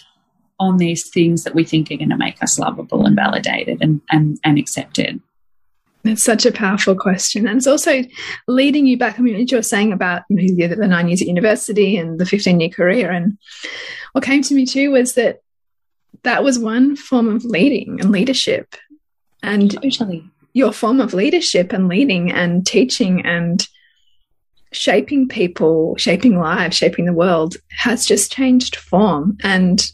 [0.59, 4.01] on these things that we think are going to make us lovable and validated and,
[4.09, 5.19] and, and accepted?
[6.03, 7.45] That's such a powerful question.
[7.45, 8.03] And it's also
[8.47, 9.19] leading you back.
[9.19, 12.59] I mean, what you're saying about the, the nine years at university and the 15
[12.61, 13.11] year career.
[13.11, 13.37] And
[14.13, 15.41] what came to me too was that
[16.23, 18.75] that was one form of leading and leadership.
[19.43, 23.67] And totally your form of leadership and leading and teaching and
[24.71, 29.37] shaping people, shaping lives, shaping the world has just changed form.
[29.43, 29.85] And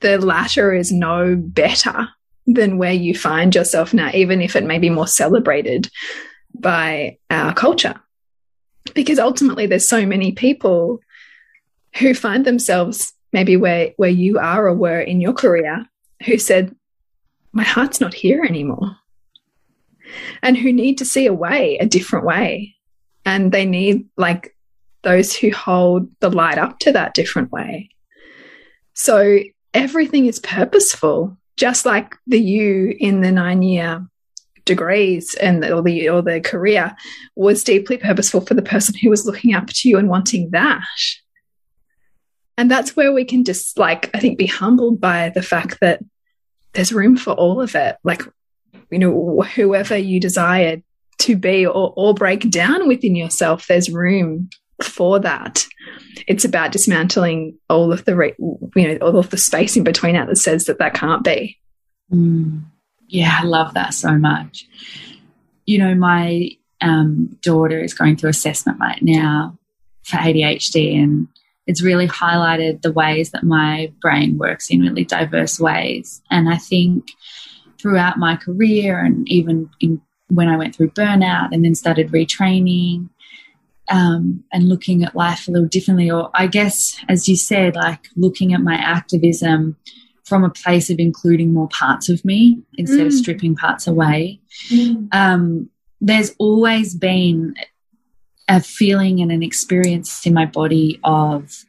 [0.00, 2.08] the latter is no better
[2.46, 5.90] than where you find yourself now, even if it may be more celebrated
[6.54, 8.00] by our culture.
[8.94, 11.00] Because ultimately, there's so many people
[11.98, 15.86] who find themselves maybe where, where you are or were in your career
[16.24, 16.74] who said,
[17.52, 18.96] My heart's not here anymore
[20.42, 22.74] and who need to see a way, a different way.
[23.24, 24.56] And they need like
[25.02, 27.90] those who hold the light up to that different way.
[28.94, 29.38] So
[29.74, 34.06] everything is purposeful, just like the you in the nine year
[34.64, 36.94] degrees and or the or the career
[37.34, 40.82] was deeply purposeful for the person who was looking up to you and wanting that.
[42.56, 46.04] And that's where we can just like I think be humbled by the fact that
[46.72, 47.96] there's room for all of it.
[48.04, 48.22] Like
[48.90, 50.82] you know, whoever you desire
[51.18, 54.48] to be or, or break down within yourself, there's room
[54.82, 55.66] for that.
[56.26, 58.32] It's about dismantling all of the,
[58.76, 61.58] you know, all of the space in between that that says that that can't be.
[62.12, 62.62] Mm.
[63.08, 64.66] Yeah, I love that so much.
[65.66, 69.58] You know, my um, daughter is going through assessment right now
[70.04, 71.28] for ADHD, and
[71.66, 76.22] it's really highlighted the ways that my brain works in really diverse ways.
[76.30, 77.10] And I think
[77.80, 83.08] throughout my career, and even in, when I went through burnout and then started retraining,
[83.90, 88.08] um, and looking at life a little differently, or I guess, as you said, like
[88.16, 89.76] looking at my activism
[90.24, 93.06] from a place of including more parts of me instead mm.
[93.06, 94.40] of stripping parts away.
[94.68, 95.08] Mm.
[95.12, 95.70] Um,
[96.02, 97.54] there's always been
[98.46, 101.64] a feeling and an experience in my body of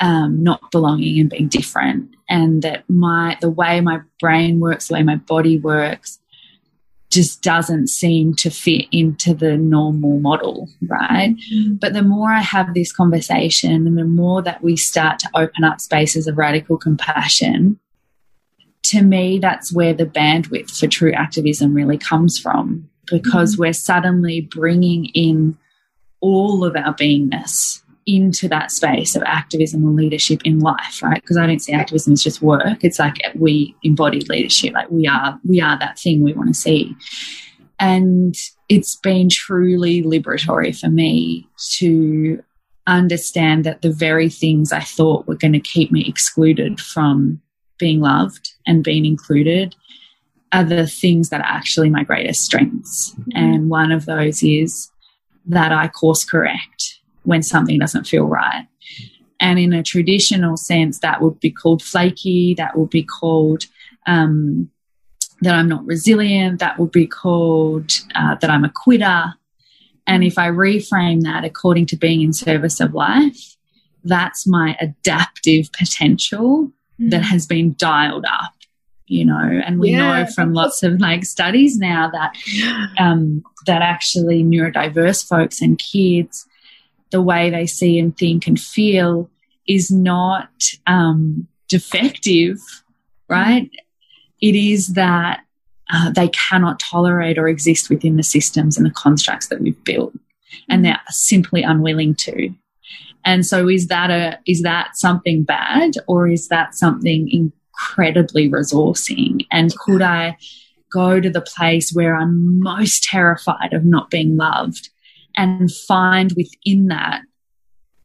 [0.00, 4.94] um, not belonging and being different, and that my the way my brain works, the
[4.94, 6.18] way my body works,
[7.10, 11.36] just doesn't seem to fit into the normal model, right?
[11.52, 11.78] Mm.
[11.78, 15.62] But the more I have this conversation, and the more that we start to open
[15.62, 17.78] up spaces of radical compassion,
[18.84, 23.58] to me, that's where the bandwidth for true activism really comes from because mm.
[23.58, 25.58] we're suddenly bringing in
[26.20, 31.20] all of our beingness into that space of activism or leadership in life right?
[31.20, 32.82] Because i don't see activism as just work.
[32.82, 34.74] It's like we embody leadership.
[34.74, 36.94] Like we are we are that thing we want to see.
[37.78, 38.34] And
[38.68, 42.42] it's been truly liberatory for me to
[42.86, 47.40] understand that the very things i thought were going to keep me excluded from
[47.78, 49.76] being loved and being included
[50.52, 53.14] are the things that are actually my greatest strengths.
[53.16, 53.54] Mm -hmm.
[53.54, 54.90] And one of those is
[55.50, 58.66] that I course correct when something doesn't feel right.
[59.40, 63.64] And in a traditional sense, that would be called flaky, that would be called
[64.06, 64.70] um,
[65.40, 69.34] that I'm not resilient, that would be called uh, that I'm a quitter.
[70.06, 73.56] And if I reframe that according to being in service of life,
[74.04, 77.10] that's my adaptive potential mm.
[77.10, 78.52] that has been dialed up
[79.06, 80.22] you know and we yeah.
[80.24, 82.32] know from lots of like studies now that
[82.98, 86.46] um, that actually neurodiverse folks and kids
[87.12, 89.30] the way they see and think and feel
[89.68, 90.48] is not
[90.86, 92.58] um, defective
[93.32, 93.70] right?
[94.42, 95.40] It is that
[95.92, 100.12] uh, they cannot tolerate or exist within the systems and the constructs that we've built
[100.68, 102.50] and they're simply unwilling to.
[103.24, 109.46] And so is that a is that something bad or is that something incredibly resourcing?
[109.50, 110.36] And could I
[110.90, 114.90] go to the place where I'm most terrified of not being loved
[115.36, 117.22] and find within that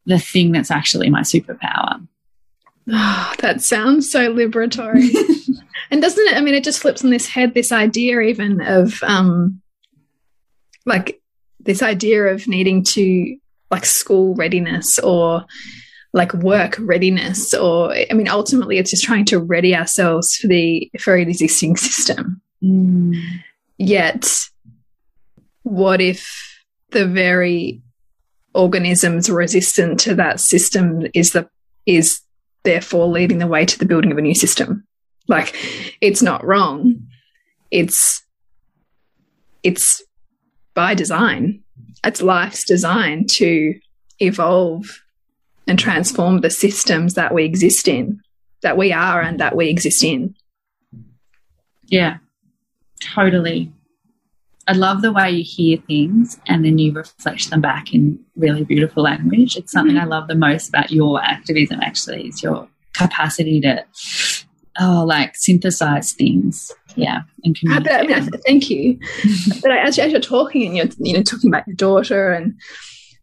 [0.05, 2.05] the thing that's actually my superpower?
[2.89, 5.09] Oh, that sounds so liberatory.
[5.91, 6.35] and doesn't it?
[6.35, 9.61] I mean, it just flips on this head this idea, even of um,
[10.85, 11.21] like
[11.59, 13.37] this idea of needing to
[13.69, 15.45] like school readiness or
[16.13, 20.89] like work readiness or i mean ultimately it's just trying to ready ourselves for the
[20.99, 23.13] for an existing system mm.
[23.77, 24.25] yet
[25.63, 26.46] what if
[26.97, 27.81] the very
[28.53, 31.47] organisms resistant to that system is the
[31.85, 32.21] is
[32.63, 34.85] therefore leading the way to the building of a new system
[35.27, 35.55] like
[36.01, 36.95] it's not wrong
[37.69, 38.23] it's
[39.63, 40.01] it's
[40.73, 41.61] by design
[42.03, 43.79] it's life's design to
[44.19, 45.01] evolve
[45.67, 48.21] and transform the systems that we exist in,
[48.61, 50.35] that we are and that we exist in.
[51.87, 52.17] Yeah,
[53.01, 53.71] totally.
[54.67, 58.65] I love the way you hear things and then you reflect them back in really
[58.65, 59.55] beautiful language.
[59.55, 60.13] It's something mm -hmm.
[60.13, 63.85] I love the most about your activism, actually, is your capacity to,
[64.79, 66.71] oh, like synthesize things.
[66.95, 67.21] Yeah.
[67.43, 68.01] And communicate.
[68.01, 68.99] I mean, thank you.
[69.61, 72.53] but as, as you're talking and you're, you know, talking about your daughter and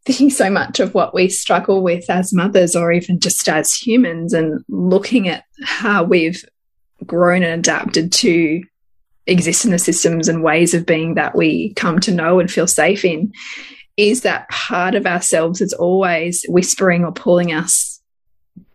[0.06, 4.32] thinking so much of what we struggle with as mothers or even just as humans
[4.32, 6.44] and looking at how we've
[7.06, 8.62] grown and adapted to
[9.26, 12.66] exist in the systems and ways of being that we come to know and feel
[12.66, 13.32] safe in
[13.96, 18.00] is that part of ourselves is always whispering or pulling us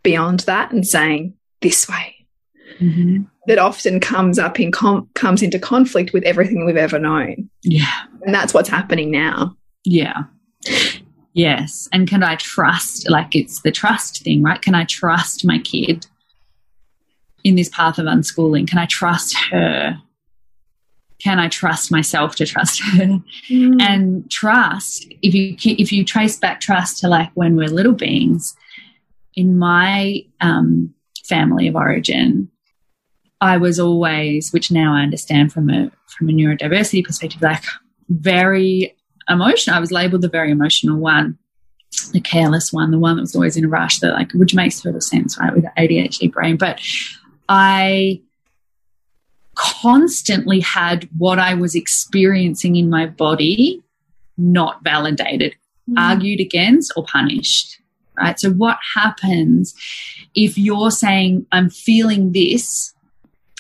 [0.02, 2.16] beyond that and saying this way
[2.80, 3.26] mm -hmm.
[3.48, 4.72] that often comes up in
[5.14, 10.24] comes into conflict with everything we've ever known yeah and that's what's happening now yeah
[11.34, 11.88] Yes.
[11.94, 14.62] And can I trust, like it's the trust thing, right?
[14.62, 16.06] Can I trust my kid
[17.44, 18.68] in this path of unschooling?
[18.68, 20.02] Can I trust her?
[21.22, 23.20] Can I trust myself to trust her?
[23.50, 23.82] Mm.
[23.82, 28.56] And trust, if you if you trace back trust to like when we're little beings,
[29.36, 30.94] in my um,
[31.26, 32.50] family of origin,
[33.42, 37.64] I was always, which now I understand from a from a neurodiversity perspective, like
[38.10, 38.96] very
[39.30, 39.78] emotional.
[39.78, 41.38] I was labeled the very emotional one,
[42.12, 44.82] the careless one, the one that was always in a rush, that like, which makes
[44.82, 46.58] total sense, right, with ADHD brain.
[46.58, 46.82] But
[47.48, 48.22] I
[49.60, 53.84] constantly had what I was experiencing in my body
[54.38, 55.54] not validated,
[55.90, 55.96] mm.
[55.98, 57.82] argued against, or punished.
[58.18, 58.40] Right.
[58.40, 59.74] So, what happens
[60.34, 62.94] if you're saying, I'm feeling this,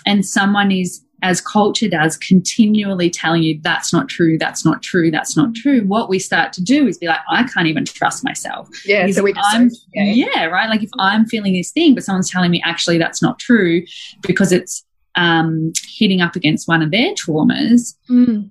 [0.06, 5.12] and someone is as culture does, continually telling you that's not true, that's not true,
[5.12, 8.24] that's not true, what we start to do is be like, I can't even trust
[8.24, 8.70] myself.
[8.86, 10.70] Yeah, because so we I'm, yeah, right.
[10.70, 13.84] Like if I'm feeling this thing, but someone's telling me actually that's not true
[14.22, 14.86] because it's
[15.20, 17.95] um, hitting up against one of their traumas.
[18.09, 18.49] Mm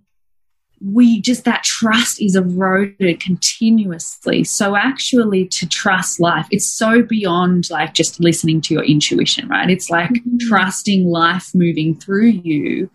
[0.81, 4.45] we just that trust is eroded continuously.
[4.45, 9.71] So actually to trust life, it's so beyond like just listening to your intuition, right?
[9.71, 12.89] It's like mm trusting life moving through you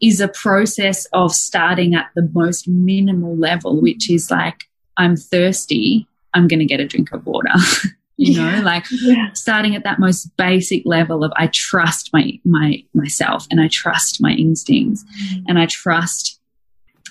[0.00, 4.64] is a process of starting at the most minimal level, which is like,
[4.96, 7.50] I'm thirsty, I'm going to get a drink of water.
[8.30, 8.60] you know yeah.
[8.60, 9.32] like yeah.
[9.32, 14.20] starting at that most basic level of i trust my my myself and i trust
[14.20, 15.42] my instincts mm.
[15.48, 16.40] and i trust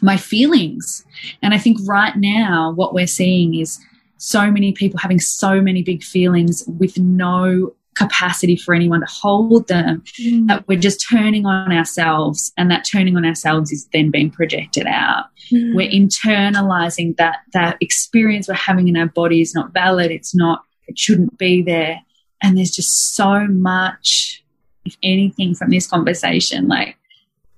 [0.01, 1.05] my feelings.
[1.41, 3.79] And I think right now, what we're seeing is
[4.17, 9.67] so many people having so many big feelings with no capacity for anyone to hold
[9.67, 10.47] them mm.
[10.47, 14.87] that we're just turning on ourselves and that turning on ourselves is then being projected
[14.87, 15.75] out mm.
[15.75, 20.63] we're internalizing that that experience we're having in our body is not valid it's not
[20.89, 22.01] it shouldn't be there
[22.41, 24.43] and there's just so much
[24.85, 26.97] if anything from this conversation like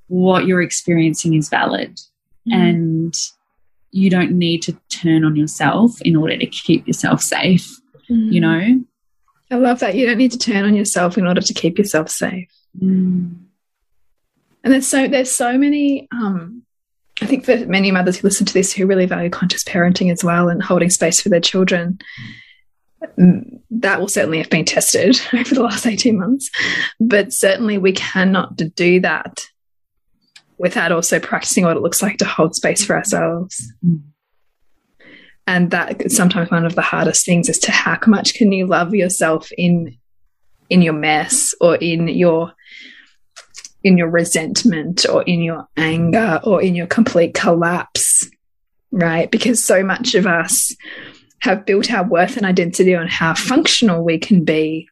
[0.08, 2.00] what you're experiencing is valid
[2.48, 2.54] mm.
[2.54, 3.16] and
[3.92, 7.80] you don't need to turn on yourself in order to keep yourself safe
[8.10, 8.32] mm.
[8.32, 8.82] you know
[9.52, 12.10] i love that you don't need to turn on yourself in order to keep yourself
[12.10, 13.34] safe mm.
[14.64, 16.64] and there's so there's so many um
[17.22, 20.24] i think for many mothers who listen to this who really value conscious parenting as
[20.24, 22.41] well and holding space for their children mm,
[23.70, 26.50] that will certainly have been tested over the last 18 months
[27.00, 29.42] but certainly we cannot do that
[30.62, 33.74] without also practicing what it looks like to hold space for ourselves.
[35.48, 38.94] And that sometimes one of the hardest things is to how much can you love
[38.94, 39.98] yourself in
[40.70, 42.54] in your mess or in your
[43.84, 48.30] in your resentment or in your anger or in your complete collapse,
[48.92, 49.32] right?
[49.32, 50.76] Because so much of us
[51.42, 54.88] have built our worth and identity on how functional we can be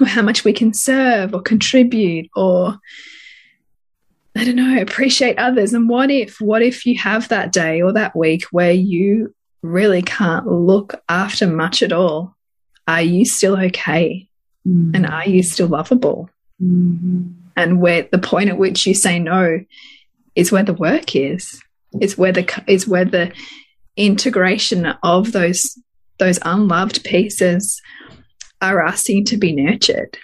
[0.00, 2.78] or how much we can serve or contribute or
[4.36, 5.72] I don't know, appreciate others.
[5.72, 10.02] And what if, what if you have that day or that week where you really
[10.02, 12.36] can't look after much at all?
[12.88, 14.28] Are you still okay?
[14.66, 14.94] Mm.
[14.94, 16.30] And are you still lovable?
[16.60, 17.32] Mm -hmm.
[17.56, 19.60] And where the point at which you say no
[20.34, 21.62] is where the work is.
[22.00, 23.32] Is where the is where the
[23.96, 25.78] integration of those
[26.18, 27.80] those unloved pieces
[28.60, 30.16] are asking to be nurtured.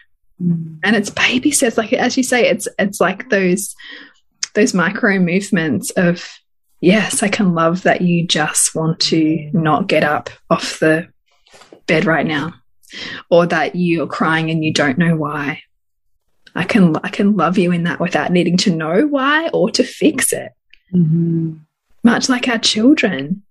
[0.42, 0.78] Mm.
[0.84, 3.74] And it's baby steps, like as you say, it's it's like those
[4.54, 6.28] those micro movements of
[6.80, 11.08] yes, I can love that you just want to not get up off the
[11.86, 12.54] bed right now,
[13.30, 15.62] or that you're crying and you don't know why.
[16.54, 19.84] I can I can love you in that without needing to know why or to
[19.84, 20.52] fix it.
[20.92, 21.60] Mm -hmm.
[22.02, 23.42] Much like our children.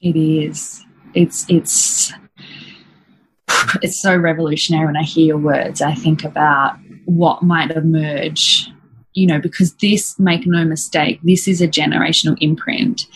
[0.00, 0.84] It is.
[1.14, 2.12] It's it's
[3.82, 5.82] it's so revolutionary when I hear your words.
[5.82, 8.68] I think about what might emerge,
[9.14, 13.06] you know, because this, make no mistake, this is a generational imprint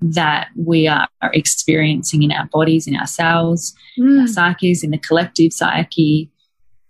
[0.00, 4.20] that we are experiencing in our bodies, in ourselves, mm.
[4.20, 6.30] our psyches, in the collective psyche.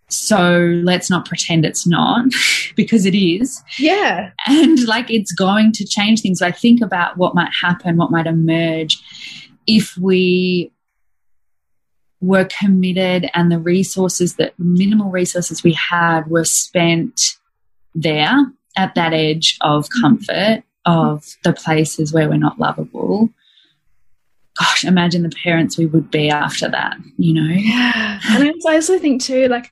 [0.09, 2.27] So let's not pretend it's not,
[2.77, 3.63] because it is.
[3.79, 4.31] Yeah.
[4.47, 6.43] And like it's going to change things.
[6.43, 8.99] I think about what might happen, what might emerge
[9.67, 10.71] if we
[12.21, 17.37] were committed and the resources that minimal resources we had were spent
[17.95, 18.47] there
[18.77, 20.01] at that edge of mm-hmm.
[20.01, 23.31] comfort of the places where we're not lovable
[24.59, 27.55] gosh imagine the parents we would be after that you know?
[27.55, 28.21] Yeah.
[28.31, 29.71] And i also think too like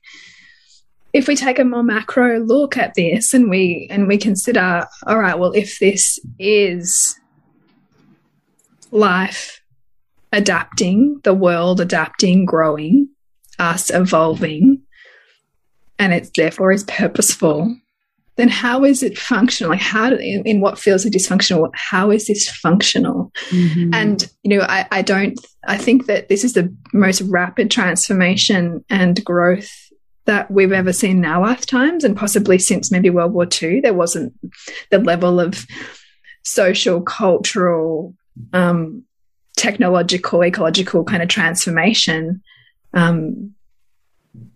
[1.13, 5.19] if we take a more macro look at this and we and we consider all
[5.19, 7.19] right well if this is
[8.91, 9.61] life
[10.33, 13.07] adapting, the world adapting, growing,
[13.59, 14.81] us evolving,
[15.99, 17.75] and it therefore is purposeful,
[18.35, 19.71] then how is it functional?
[19.71, 23.31] Like how in, in what feels like dysfunctional, how is this functional?
[23.49, 23.95] Mm -hmm.
[23.95, 28.83] And you know, I, I don't I think that this is the most rapid transformation
[28.89, 29.71] and growth
[30.25, 33.81] that we've ever seen in our lifetimes and possibly since maybe World War II.
[33.81, 34.33] There wasn't
[34.89, 35.65] the level of
[36.43, 38.13] social, cultural,
[38.53, 39.03] um,
[39.57, 42.41] technological, ecological kind of transformation
[42.93, 43.53] um,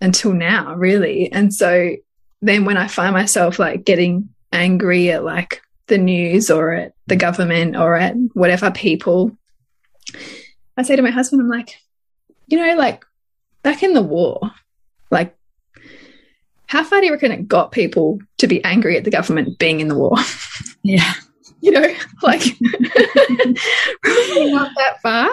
[0.01, 1.32] until now, really.
[1.32, 1.95] And so
[2.41, 7.15] then when I find myself like getting angry at like the news or at the
[7.15, 7.19] mm.
[7.19, 9.38] government or at whatever people,
[10.75, 11.79] I say to my husband, I'm like,
[12.47, 13.05] you know, like
[13.63, 14.51] back in the war,
[15.09, 15.35] like
[16.67, 19.79] how far do you reckon it got people to be angry at the government being
[19.79, 20.15] in the war?
[20.83, 21.13] Yeah.
[21.59, 21.81] you know,
[22.23, 22.41] like
[24.01, 25.29] probably not that far.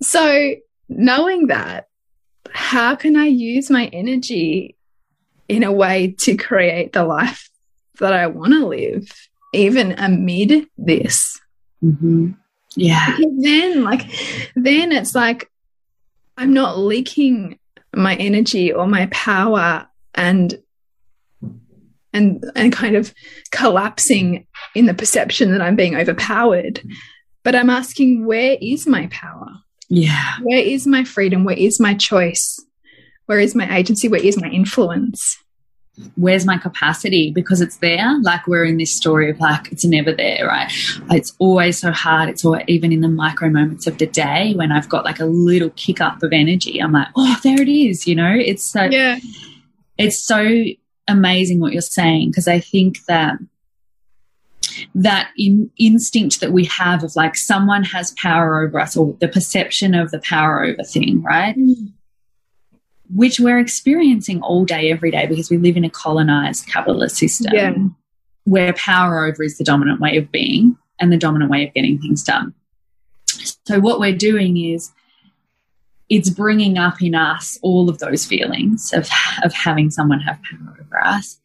[0.00, 0.54] so
[0.88, 1.88] knowing that,
[2.50, 4.76] how can I use my energy
[5.50, 7.50] in a way to create the life
[7.98, 9.10] that I want to live,
[9.52, 11.40] even amid this?
[11.82, 12.34] Mm -hmm.
[12.76, 13.18] Yeah.
[13.42, 14.04] Then, like,
[14.54, 15.50] then it's like
[16.36, 17.58] I'm not leaking
[17.92, 20.62] my energy or my power and
[22.12, 23.12] and and kind of
[23.50, 26.80] collapsing in the perception that I'm being overpowered.
[27.42, 29.48] But I'm asking, where is my power?
[29.88, 30.38] Yeah.
[30.42, 31.44] Where is my freedom?
[31.44, 32.59] Where is my choice?
[33.30, 34.08] Where is my agency?
[34.08, 35.38] Where is my influence?
[36.16, 37.30] Where's my capacity?
[37.32, 38.18] Because it's there.
[38.22, 40.68] Like we're in this story of like it's never there, right?
[41.12, 42.28] It's always so hard.
[42.28, 45.26] It's all even in the micro moments of the day when I've got like a
[45.26, 46.80] little kick up of energy.
[46.80, 48.04] I'm like, oh, there it is.
[48.04, 49.20] You know, it's so yeah.
[49.96, 50.64] It's so
[51.06, 53.38] amazing what you're saying because I think that
[54.96, 59.28] that in, instinct that we have of like someone has power over us or the
[59.28, 61.56] perception of the power over thing, right?
[61.56, 61.92] Mm.
[63.14, 67.52] Which we're experiencing all day, every day, because we live in a colonized capitalist system
[67.52, 67.74] yeah.
[68.44, 71.98] where power over is the dominant way of being and the dominant way of getting
[71.98, 72.54] things done.
[73.66, 74.92] So, what we're doing is
[76.08, 79.08] it's bringing up in us all of those feelings of,
[79.44, 81.40] of having someone have power over us.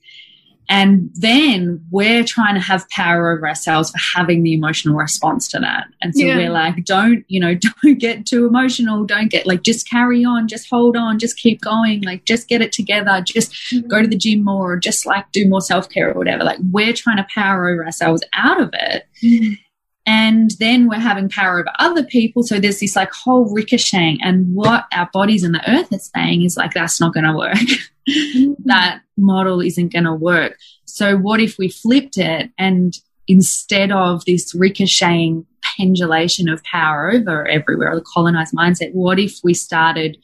[0.70, 5.60] And then we're trying to have power over ourselves for having the emotional response to
[5.60, 5.88] that.
[6.02, 6.38] And so yeah.
[6.38, 7.54] we're like, don't, you know,
[7.84, 9.06] don't get too emotional.
[9.06, 12.02] Don't get like, just carry on, just hold on, just keep going.
[12.02, 13.22] Like, just get it together.
[13.22, 13.88] Just mm -hmm.
[13.88, 16.44] go to the gym more, or just like do more self care or whatever.
[16.44, 19.08] Like, we're trying to power over ourselves out of it.
[19.22, 19.65] Mm -hmm
[20.06, 22.44] and then we're having power over other people.
[22.44, 24.20] So there's this like whole ricocheting.
[24.22, 27.36] And what our bodies and the earth are saying is like, that's not going to
[27.36, 27.58] work.
[28.08, 28.54] Mm-hmm.
[28.66, 30.60] that model isn't going to work.
[30.86, 32.96] So what if we flipped it and
[33.28, 39.56] instead of this ricocheting pendulation of power over everywhere, the colonized mindset, what if we
[39.56, 40.20] started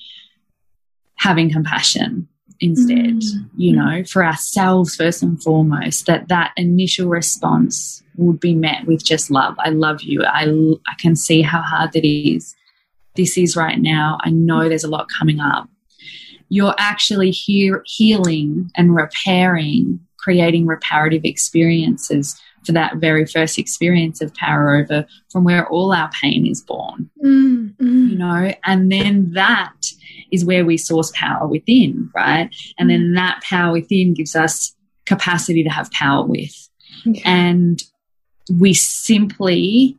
[1.18, 2.28] having compassion?
[2.62, 3.49] Instead mm.
[3.57, 9.03] you know for ourselves first and foremost that that initial response would be met with
[9.03, 9.55] just love.
[9.59, 10.24] I love you.
[10.24, 10.45] I
[10.88, 12.55] i can see how hard that is.
[13.16, 14.18] This is right now.
[14.22, 15.68] I know there's a lot coming up.
[16.49, 24.32] You're actually here healing and repairing creating reparative experiences for that very first experience of
[24.36, 27.09] power over from where all our pain is born.
[27.24, 28.09] Mm, mm.
[28.09, 29.74] you know and then that
[30.32, 32.50] is where we source power within, right?
[32.80, 33.16] And then mm.
[33.16, 34.76] that power within gives us
[35.06, 36.70] capacity to have power with.
[37.06, 37.22] Yeah.
[37.26, 37.84] And
[38.60, 39.98] we simply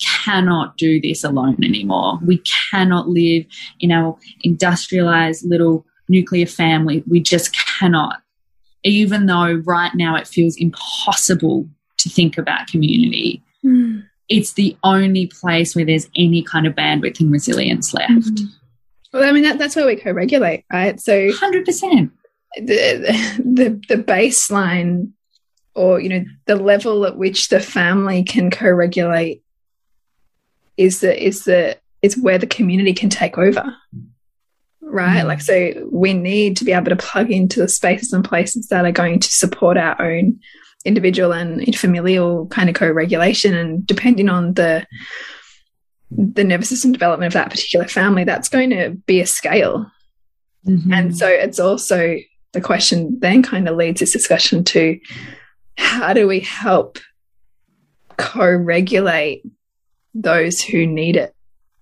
[0.00, 2.18] cannot do this alone anymore.
[2.24, 3.44] We cannot live
[3.80, 7.02] in our industrialized little nuclear family.
[7.08, 8.20] We just cannot.
[8.84, 11.68] Even though right now it feels impossible
[11.98, 14.04] to think about community, mm.
[14.28, 18.10] it's the only place where there's any kind of bandwidth and resilience left.
[18.12, 18.48] Mm.
[19.12, 20.98] Well, I mean, that, that's where we co-regulate, right?
[21.00, 22.10] So 100%.
[22.56, 25.12] The, the, the baseline
[25.74, 29.42] or, you know, the level at which the family can co-regulate
[30.76, 33.74] is the, is the, is where the community can take over.
[34.80, 35.24] Right.
[35.24, 35.26] Mm.
[35.26, 38.84] Like, so we need to be able to plug into the spaces and places that
[38.84, 40.40] are going to support our own
[40.84, 43.54] individual and familial kind of co-regulation.
[43.54, 44.86] And depending on the,
[46.16, 49.90] the nervous system development of that particular family, that's going to be a scale.
[50.66, 50.92] Mm -hmm.
[50.92, 52.16] And so it's also
[52.52, 54.98] the question then kind of leads this discussion to
[55.78, 56.98] how do we help
[58.16, 59.42] co regulate
[60.14, 61.34] those who need it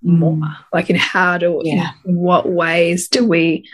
[0.03, 0.33] more?
[0.33, 0.57] Mm.
[0.73, 1.91] Like, in how do, yeah.
[2.05, 3.69] in what ways do we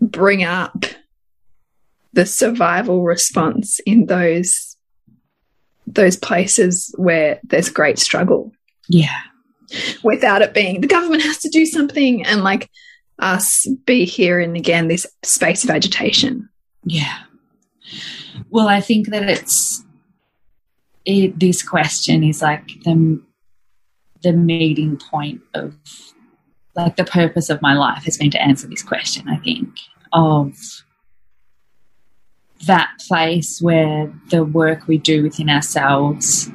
[0.00, 0.84] bring up
[2.12, 4.71] the survival response in those
[5.86, 8.52] those places where there's great struggle.
[8.88, 9.20] Yeah.
[10.02, 12.68] Without it being the government has to do something and like
[13.18, 16.48] us be here in again this space of agitation.
[16.84, 17.18] Yeah.
[18.50, 19.84] Well, I think that it's
[21.04, 23.22] it, this question is like the
[24.22, 25.74] the meeting point of
[26.76, 29.28] like the purpose of my life has been to answer this question.
[29.28, 29.68] I think
[30.12, 30.54] of
[32.66, 36.50] that place where the work we do within ourselves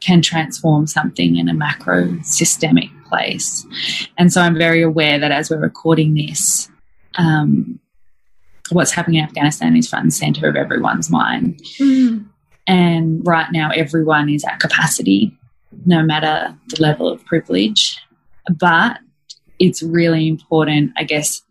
[0.00, 3.66] can transform something in a macro systemic place.
[4.18, 6.70] And so I'm very aware that as we're recording this,
[7.16, 7.78] um,
[8.70, 11.60] what's happening in Afghanistan is front and center of everyone's mind.
[11.78, 12.26] Mm.
[12.66, 15.36] And right now, everyone is at capacity,
[15.86, 17.98] no matter the level of privilege.
[18.58, 18.98] But
[19.58, 21.42] it's really important, I guess.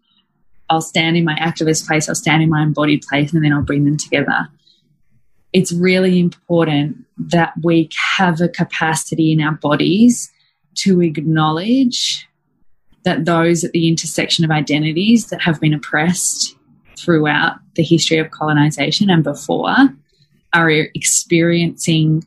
[0.70, 3.63] I'll stand in my activist place, I'll stand in my embodied place, and then I'll
[3.63, 4.47] bring them together.
[5.51, 10.32] It's really important that we have a capacity in our bodies
[10.76, 12.28] to acknowledge
[13.03, 16.55] that those at the intersection of identities that have been oppressed
[16.97, 19.76] throughout the history of colonization and before
[20.53, 22.26] are experiencing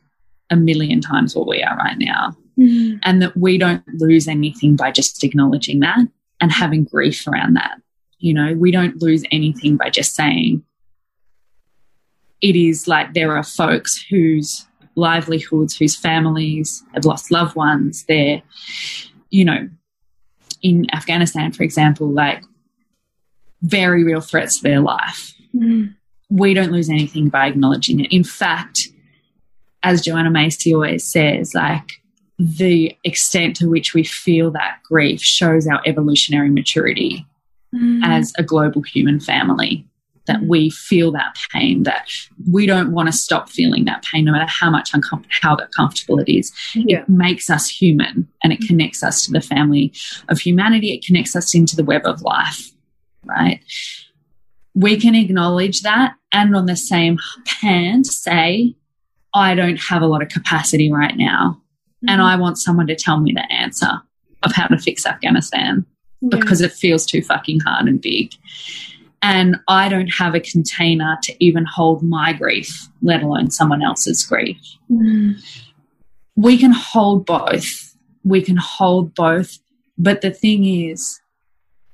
[0.49, 2.35] a million times what we are right now.
[2.57, 2.99] Mm.
[3.03, 5.99] And that we don't lose anything by just acknowledging that
[6.39, 7.77] and having grief around that.
[8.23, 10.63] You know, we don't lose anything by just saying
[12.39, 14.65] it is like there are folks whose
[14.95, 18.05] livelihoods, whose families have lost loved ones.
[18.07, 18.41] They're,
[19.29, 19.67] you know,
[20.61, 22.41] in Afghanistan, for example, like
[23.61, 25.33] very real threats to their life.
[25.53, 25.93] Mm.
[26.29, 28.13] We don't lose anything by acknowledging it.
[28.13, 28.87] In fact,
[29.83, 32.01] as Joanna Macy always says, like
[32.39, 37.27] the extent to which we feel that grief shows our evolutionary maturity
[37.73, 38.01] mm.
[38.03, 39.85] as a global human family.
[40.25, 40.47] That mm.
[40.47, 42.07] we feel that pain, that
[42.49, 46.17] we don't want to stop feeling that pain, no matter how much uncom- how uncomfortable
[46.19, 46.53] it is.
[46.75, 47.01] Yeah.
[47.01, 48.67] It makes us human and it mm.
[48.67, 49.91] connects us to the family
[50.29, 50.93] of humanity.
[50.93, 52.73] It connects us into the web of life
[53.25, 53.63] right?
[54.73, 57.19] We can acknowledge that and on the same
[57.61, 58.75] hand say,
[59.33, 61.61] I don't have a lot of capacity right now.
[61.97, 62.09] Mm-hmm.
[62.09, 64.01] And I want someone to tell me the answer
[64.43, 65.85] of how to fix Afghanistan
[66.23, 66.39] yeah.
[66.39, 68.33] because it feels too fucking hard and big.
[69.21, 74.23] And I don't have a container to even hold my grief, let alone someone else's
[74.23, 74.57] grief.
[74.91, 75.35] Mm.
[76.35, 77.95] We can hold both.
[78.25, 79.59] We can hold both.
[79.97, 81.21] But the thing is,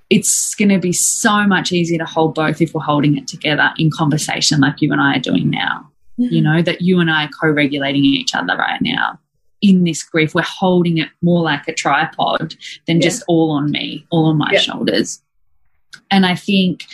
[0.09, 3.71] it's going to be so much easier to hold both if we're holding it together
[3.77, 5.91] in conversation like you and I are doing now.
[6.19, 6.33] Mm-hmm.
[6.33, 9.19] You know, that you and I are co regulating each other right now
[9.61, 10.33] in this grief.
[10.33, 12.55] We're holding it more like a tripod
[12.87, 13.07] than yeah.
[13.07, 14.59] just all on me, all on my yeah.
[14.59, 15.21] shoulders.
[16.11, 16.85] And I think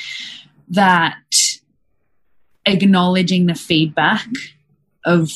[0.70, 1.18] that
[2.66, 4.26] acknowledging the feedback
[5.06, 5.30] of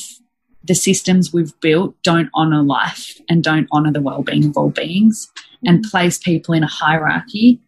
[0.64, 5.30] the systems we've built don't honor life and don't honor the well-being of all beings
[5.64, 5.90] and mm-hmm.
[5.90, 7.60] place people in a hierarchy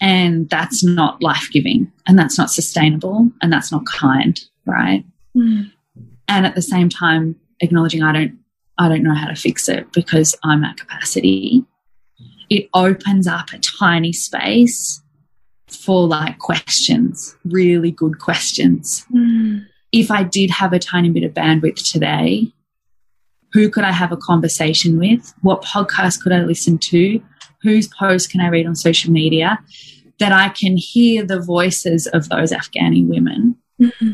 [0.00, 5.04] and that's not life giving and that's not sustainable and that's not kind, right?
[5.36, 5.70] Mm.
[6.26, 8.38] And at the same time, acknowledging I don't
[8.80, 11.64] I don't know how to fix it because I'm at capacity.
[12.48, 15.00] It opens up a tiny space
[15.68, 19.06] for like questions, really good questions.
[19.14, 19.66] Mm.
[19.92, 22.52] If I did have a tiny bit of bandwidth today,
[23.52, 25.32] who could I have a conversation with?
[25.42, 27.22] What podcast could I listen to?
[27.62, 29.58] whose post can I read on social media,
[30.18, 34.12] that I can hear the voices of those Afghani women, mm-hmm.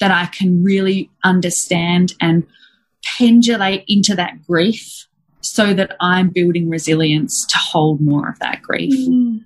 [0.00, 2.44] that I can really understand and
[3.04, 5.06] pendulate into that grief
[5.40, 8.94] so that I'm building resilience to hold more of that grief.
[8.94, 9.38] Mm-hmm.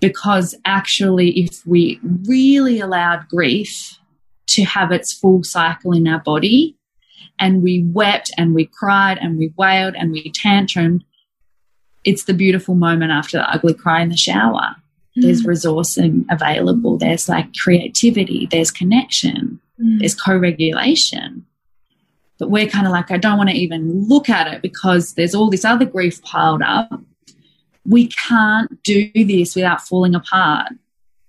[0.00, 3.98] Because actually, if we really allowed grief
[4.48, 6.76] to have its full cycle in our body,
[7.38, 11.02] and we wept and we cried and we wailed and we tantrumed,
[12.04, 14.76] it's the beautiful moment after the ugly cry in the shower.
[15.16, 15.22] Mm.
[15.22, 16.98] There's resourcing available.
[16.98, 18.46] There's like creativity.
[18.50, 19.60] There's connection.
[19.82, 19.98] Mm.
[19.98, 21.44] There's co-regulation.
[22.38, 25.34] But we're kind of like, I don't want to even look at it because there's
[25.34, 27.00] all this other grief piled up.
[27.84, 30.72] We can't do this without falling apart.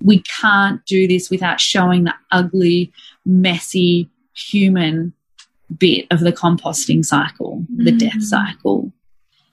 [0.03, 2.91] We can't do this without showing the ugly,
[3.25, 5.13] messy, human
[5.77, 7.99] bit of the composting cycle, the mm.
[7.99, 8.91] death cycle.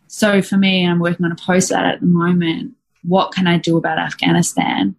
[0.06, 2.74] So for me, I'm working on a post that at the moment.
[3.02, 4.96] What can I do about Afghanistan?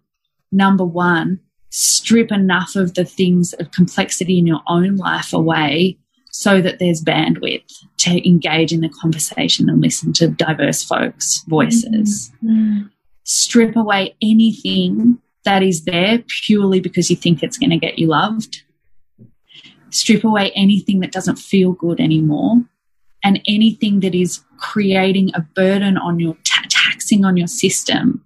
[0.52, 1.40] Number one,
[1.70, 5.98] strip enough of the things of complexity in your own life away
[6.36, 12.30] so that there's bandwidth to engage in the conversation and listen to diverse folks' voices.
[12.44, 12.88] Mm-hmm.
[13.24, 18.08] Strip away anything that is there purely because you think it's going to get you
[18.08, 18.64] loved.
[19.88, 22.56] Strip away anything that doesn't feel good anymore
[23.24, 28.22] and anything that is creating a burden on your taxing on your system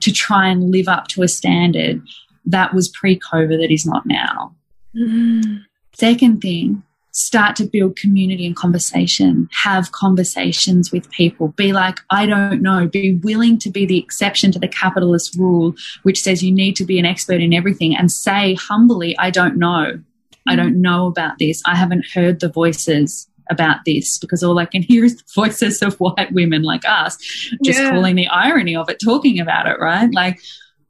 [0.00, 2.02] to try and live up to a standard
[2.44, 4.54] that was pre-COVID that is not now.
[4.94, 5.64] Mm.
[5.94, 6.82] Second thing,
[7.18, 9.48] start to build community and conversation.
[9.64, 11.48] Have conversations with people.
[11.48, 12.86] Be like, I don't know.
[12.86, 16.84] Be willing to be the exception to the capitalist rule, which says you need to
[16.84, 20.00] be an expert in everything and say humbly, I don't know.
[20.46, 20.56] I mm.
[20.56, 21.60] don't know about this.
[21.66, 25.82] I haven't heard the voices about this because all I can hear is the voices
[25.82, 27.16] of white women like us
[27.64, 27.90] just yeah.
[27.90, 30.08] calling the irony of it, talking about it, right?
[30.14, 30.38] Like,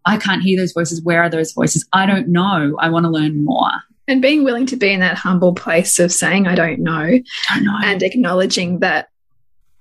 [0.04, 1.02] I can't hear those voices.
[1.02, 1.86] Where are those voices?
[1.94, 2.76] I don't know.
[2.80, 3.70] I want to learn more.
[4.08, 7.64] And being willing to be in that humble place of saying, I don't know, don't
[7.64, 7.78] know.
[7.84, 9.08] and acknowledging that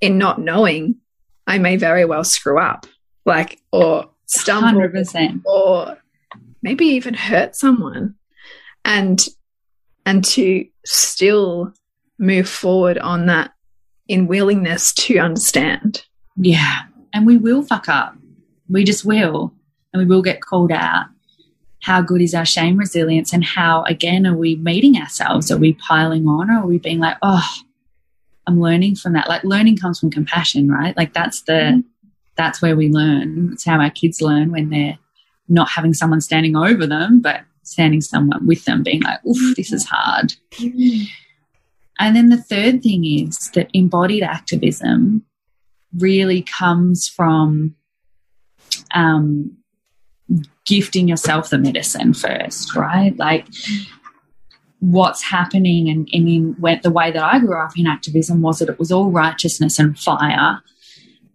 [0.01, 0.95] in not knowing,
[1.47, 2.86] I may very well screw up,
[3.25, 5.41] like, or stumble, 100%.
[5.45, 5.97] or
[6.61, 8.15] maybe even hurt someone.
[8.84, 9.25] And,
[10.05, 11.73] and to still
[12.19, 13.53] move forward on that
[14.07, 16.05] in willingness to understand.
[16.36, 16.84] Yeah.
[17.13, 18.15] And we will fuck up.
[18.69, 19.53] We just will.
[19.93, 21.05] And we will get called out.
[21.82, 23.34] How good is our shame resilience?
[23.34, 25.51] And how, again, are we meeting ourselves?
[25.51, 27.47] Are we piling on or are we being like, oh,
[28.45, 29.30] I'm learning from that?
[29.30, 30.95] Like, learning comes from compassion, right?
[30.97, 32.09] Like, that's the, mm -hmm.
[32.36, 33.51] that's where we learn.
[33.53, 34.97] It's how our kids learn when they're
[35.47, 39.71] not having someone standing over them, but standing someone with them, being like, oof, this
[39.71, 40.34] is hard.
[40.59, 41.07] Mm -hmm.
[41.99, 45.23] And then the third thing is that embodied activism
[45.97, 47.75] really comes from
[48.93, 49.57] um,
[50.68, 53.18] gifting yourself the medicine first, right?
[53.18, 53.47] Like
[54.80, 58.59] what's happening and, and in when, the way that I grew up in activism was
[58.59, 60.61] that it was all righteousness and fire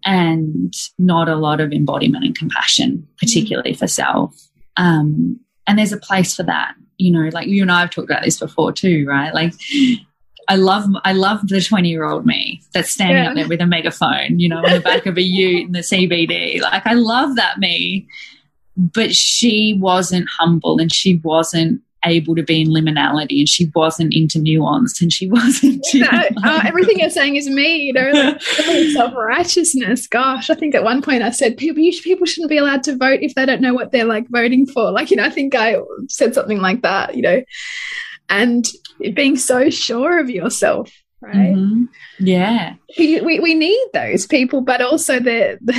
[0.04, 4.36] and not a lot of embodiment and compassion, particularly for self.
[4.76, 8.10] Um, and there's a place for that, you know, like you and I have talked
[8.10, 9.32] about this before too, right?
[9.34, 9.54] Like
[10.48, 13.30] I love I love the 20 year old me that's standing yeah.
[13.30, 15.80] up there with a megaphone, you know, in the back of a ute in the
[15.80, 16.60] CBD.
[16.60, 18.08] Like I love that me.
[18.76, 24.14] But she wasn't humble and she wasn't able to be in liminality and she wasn't
[24.14, 28.40] into nuance and she wasn't yeah, uh, everything you're saying is me you know like
[28.92, 30.06] self-righteousness.
[30.08, 33.20] Gosh i think at one point i said people people shouldn't be allowed to vote
[33.22, 34.90] if they don't know what they're like voting for.
[34.90, 35.76] Like you know i think i
[36.08, 37.42] said something like that you know
[38.28, 38.64] and
[39.14, 40.90] being so sure of yourself
[41.22, 41.54] right?
[41.54, 41.88] Mm -hmm.
[42.18, 42.74] yeah.
[42.98, 45.74] We, we, we need those people but also the, the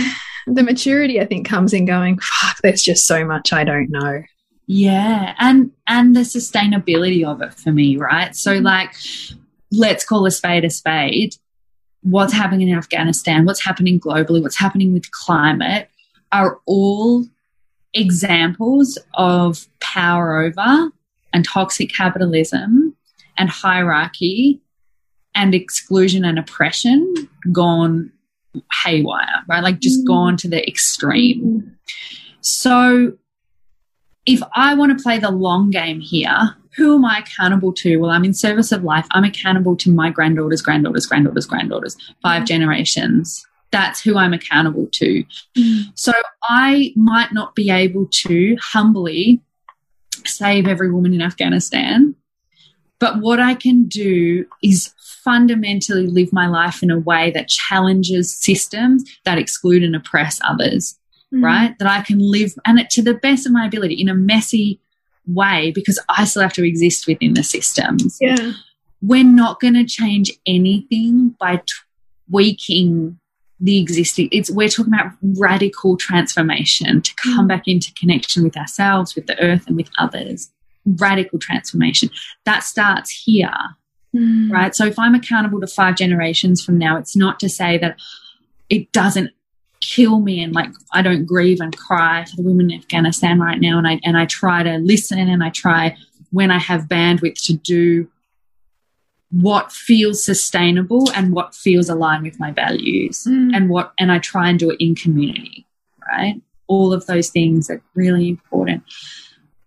[0.47, 4.23] the maturity i think comes in going fuck there's just so much i don't know.
[4.65, 5.35] Yeah.
[5.39, 8.35] And and the sustainability of it for me right?
[8.35, 8.65] So mm-hmm.
[8.65, 8.95] like
[9.71, 11.35] let's call a spade a spade.
[12.01, 15.87] What's happening in afghanistan what's happening globally what's happening with climate
[16.31, 17.25] are all
[17.93, 20.91] examples of power over
[21.33, 22.95] and toxic capitalism
[23.37, 24.61] and hierarchy
[25.35, 27.13] and exclusion and oppression
[27.51, 28.11] gone
[28.83, 29.63] haywire, right?
[29.63, 30.07] Like just mm.
[30.07, 31.75] gone to the extreme.
[32.41, 33.13] So
[34.25, 37.97] if I want to play the long game here, who am I accountable to?
[37.97, 39.05] Well, I'm in service of life.
[39.11, 42.47] I'm accountable to my granddaughters, granddaughters, granddaughters, granddaughters, five mm.
[42.47, 43.45] generations.
[43.71, 45.23] That's who I'm accountable to.
[45.57, 45.83] Mm.
[45.95, 46.13] So
[46.43, 49.41] I might not be able to humbly
[50.25, 52.15] save every woman in Afghanistan.
[52.99, 54.93] But what I can do is
[55.23, 60.97] fundamentally live my life in a way that challenges systems that exclude and oppress others,
[61.33, 61.43] mm.
[61.43, 61.77] right?
[61.79, 64.79] That I can live and it, to the best of my ability in a messy
[65.25, 68.17] way because I still have to exist within the systems.
[68.19, 68.53] Yeah.
[69.01, 71.61] We're not going to change anything by
[72.29, 73.19] tweaking
[73.59, 77.47] the existing it's we're talking about radical transformation to come mm.
[77.47, 80.51] back into connection with ourselves with the earth and with others
[80.85, 82.09] radical transformation
[82.45, 83.53] that starts here
[84.15, 84.51] mm.
[84.51, 87.99] right so if i'm accountable to five generations from now it's not to say that
[88.69, 89.29] it doesn't
[89.81, 93.59] kill me and like i don't grieve and cry for the women in afghanistan right
[93.59, 95.95] now and i and i try to listen and i try
[96.31, 98.07] when i have bandwidth to do
[99.33, 103.49] what feels sustainable and what feels aligned with my values mm.
[103.55, 105.65] and what and I try and do it in community
[106.07, 108.83] right all of those things are really important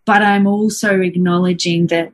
[0.05, 2.13] but I'm also acknowledging that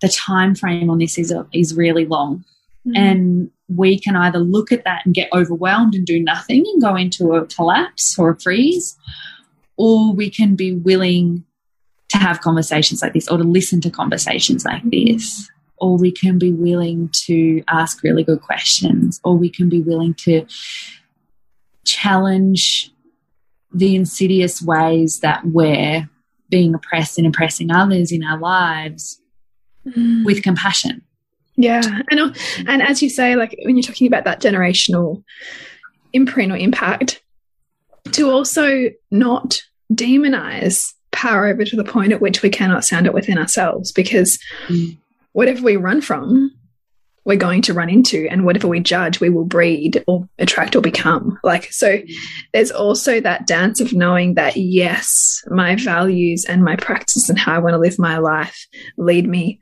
[0.00, 2.44] the time frame on this is is really long.
[2.86, 2.96] Mm.
[2.96, 6.96] and we can either look at that and get overwhelmed and do nothing and go
[6.96, 8.96] into a collapse or a freeze
[9.80, 11.42] or we can be willing
[12.10, 15.48] to have conversations like this or to listen to conversations like this.
[15.78, 20.12] Or we can be willing to ask really good questions, or we can be willing
[20.26, 20.44] to
[21.86, 22.92] challenge
[23.72, 26.10] the insidious ways that we're
[26.50, 29.22] being oppressed and oppressing others in our lives
[29.86, 30.24] mm.
[30.24, 31.02] with compassion.
[31.56, 35.22] Yeah, and and as you say, like when you're talking about that generational
[36.12, 37.22] imprint or impact,
[38.12, 39.62] to also not
[39.92, 44.38] demonize power over to the point at which we cannot sound it within ourselves, because
[44.68, 44.96] mm
[45.32, 46.50] whatever we run from,
[47.24, 50.80] we're going to run into, and whatever we judge, we will breed or attract or
[50.80, 51.38] become.
[51.44, 51.98] Like, so
[52.52, 57.54] there's also that dance of knowing that, yes, my values and my practice and how
[57.54, 58.66] I want to live my life
[58.96, 59.60] lead me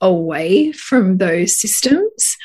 [0.00, 2.36] away from those systems.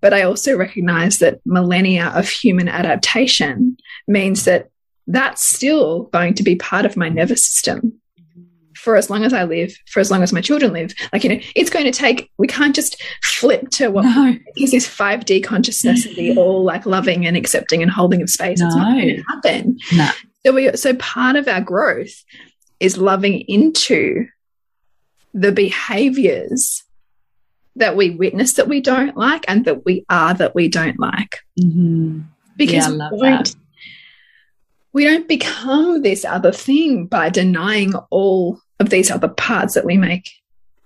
[0.00, 3.76] But I also recognize that millennia of human adaptation
[4.08, 4.68] means that
[5.06, 8.00] that's still going to be part of my nervous system
[8.82, 10.92] for as long as I live, for as long as my children live.
[11.12, 14.36] Like, you know, it's going to take, we can't just flip to what no.
[14.56, 18.58] is this 5D consciousness and be all like loving and accepting and holding of space.
[18.58, 18.66] No.
[18.66, 19.78] It's not going to happen.
[19.92, 20.10] No.
[20.44, 22.24] So, we, so part of our growth
[22.80, 24.26] is loving into
[25.32, 26.82] the behaviors
[27.76, 31.38] that we witness that we don't like and that we are that we don't like.
[31.60, 32.22] Mm -hmm.
[32.56, 33.56] Because yeah, we, don't,
[34.92, 39.96] we don't become this other thing by denying all of these other parts that we
[39.96, 40.30] make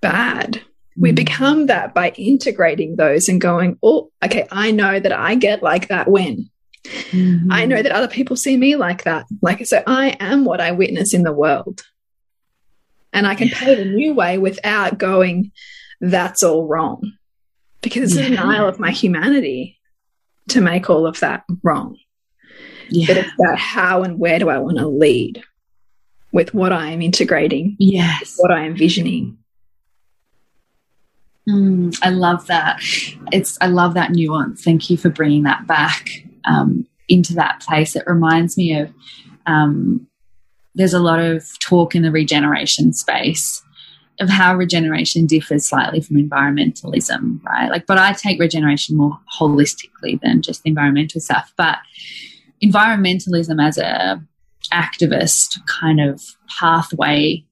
[0.00, 0.62] bad.
[0.96, 5.62] We become that by integrating those and going, oh, okay, I know that I get
[5.62, 6.50] like that when.
[7.12, 7.52] Mm -hmm.
[7.52, 9.24] I know that other people see me like that.
[9.42, 11.82] Like, so I am what I witness in the world.
[13.12, 13.58] And I can yeah.
[13.58, 15.52] pay the new way without going,
[16.00, 17.12] that's all wrong.
[17.82, 18.26] Because it's yeah.
[18.26, 19.78] a denial of my humanity
[20.48, 21.96] to make all of that wrong.
[22.88, 23.06] Yeah.
[23.08, 25.42] But it's about how and where do I want to lead
[26.32, 29.38] with what I am integrating, yes, what I am visioning.
[31.48, 32.80] Mm, I love that.
[33.32, 34.62] It's I love that nuance.
[34.62, 36.08] Thank you for bringing that back
[36.44, 37.96] um, into that place.
[37.96, 38.92] It reminds me of
[39.46, 40.06] um,
[40.74, 43.62] there's a lot of talk in the regeneration space
[44.20, 47.70] of how regeneration differs slightly from environmentalism, right?
[47.70, 51.52] Like, but I take regeneration more holistically than just environmental stuff.
[51.56, 51.78] But
[52.62, 54.22] environmentalism as a
[54.72, 56.22] activist kind of
[56.58, 57.44] pathway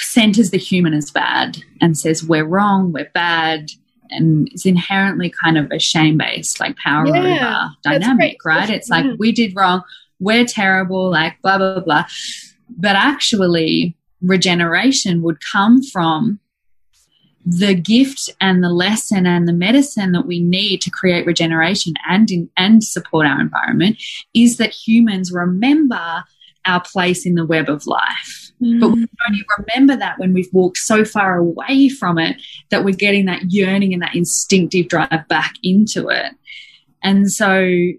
[0.00, 3.70] centers the human as bad and says we're wrong, we're bad,
[4.10, 8.68] and it's inherently kind of a shame based, like power yeah, over dynamic, right?
[8.70, 8.96] It's yeah.
[8.96, 9.82] like we did wrong,
[10.20, 12.04] we're terrible, like blah, blah, blah.
[12.68, 16.38] But actually, regeneration would come from
[17.44, 22.30] the gift and the lesson and the medicine that we need to create regeneration and
[22.30, 24.00] in, and support our environment
[24.32, 26.24] is that humans remember
[26.64, 28.52] our place in the web of life.
[28.62, 28.80] Mm.
[28.80, 32.94] But we only remember that when we've walked so far away from it that we're
[32.94, 36.32] getting that yearning and that instinctive drive back into it.
[37.02, 37.92] And so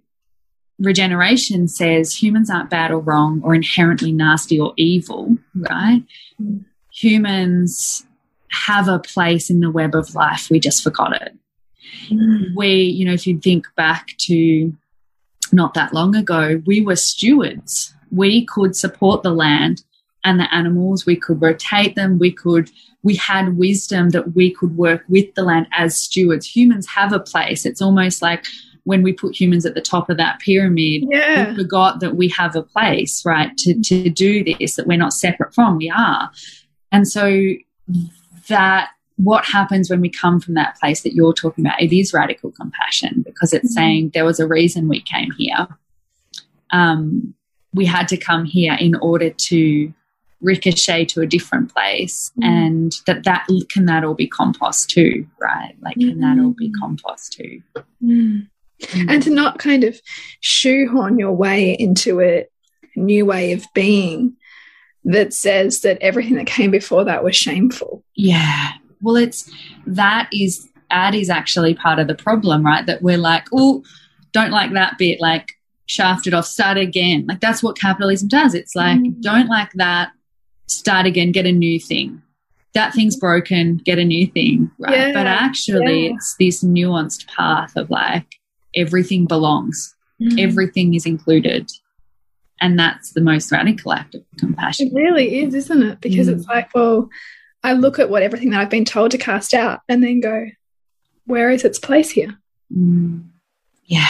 [0.79, 6.03] regeneration says humans aren't bad or wrong or inherently nasty or evil, right?
[6.41, 6.65] Mm.
[6.91, 8.05] Humans
[8.49, 10.49] have a place in the web of life.
[10.49, 11.37] We just forgot it.
[12.09, 12.55] Mm.
[12.55, 14.73] We, you know, if you think back to
[15.51, 17.93] not that long ago, we were stewards.
[18.11, 19.83] We could support the land
[20.23, 21.05] and the animals.
[21.05, 22.19] We could rotate them.
[22.19, 22.69] We could,
[23.03, 26.55] we had wisdom that we could work with the land as stewards.
[26.55, 27.65] Humans have a place.
[27.65, 28.45] It's almost like
[28.85, 31.49] when we put humans at the top of that pyramid, yeah.
[31.49, 35.13] we forgot that we have a place, right, to, to do this, that we're not
[35.13, 36.29] separate from, we are.
[36.91, 37.53] And so
[38.49, 42.13] that what happens when we come from that place that you're talking about, it is
[42.13, 43.85] radical compassion because it's mm -hmm.
[43.85, 45.67] saying there was a reason we came here.
[46.71, 47.35] Um,
[47.73, 49.93] we had to come here in order to
[50.43, 52.45] ricochet to a different place mm.
[52.45, 56.69] and that that can that all be compost too right like can that all be
[56.69, 56.79] mm.
[56.79, 57.61] compost too
[58.03, 58.47] mm.
[58.95, 59.99] And to not kind of
[60.41, 62.45] shoehorn your way into a
[62.95, 64.35] new way of being
[65.05, 68.03] that says that everything that came before that was shameful.
[68.15, 68.69] Yeah.
[69.01, 69.51] Well, it's
[69.85, 72.85] that is that is actually part of the problem, right?
[72.85, 73.83] That we're like, oh,
[74.31, 75.51] don't like that bit, like
[75.85, 77.25] shafted off, start again.
[77.27, 78.53] Like that's what capitalism does.
[78.53, 79.21] It's like, mm.
[79.21, 80.11] don't like that,
[80.67, 82.21] start again, get a new thing.
[82.73, 84.97] That thing's broken, get a new thing, right?
[84.97, 86.13] Yeah, but actually, yeah.
[86.13, 88.25] it's this nuanced path of like
[88.75, 90.39] everything belongs, mm.
[90.39, 91.71] everything is included
[92.63, 94.87] and that's the most radical act of compassion.
[94.87, 95.99] It really is, isn't it?
[95.99, 96.35] Because mm.
[96.35, 97.09] it's like, well,
[97.61, 100.47] I look at what everything that I've been told to cast out and then go,
[101.25, 102.37] where is its place here?
[102.73, 103.25] Mm.
[103.85, 104.07] Yeah.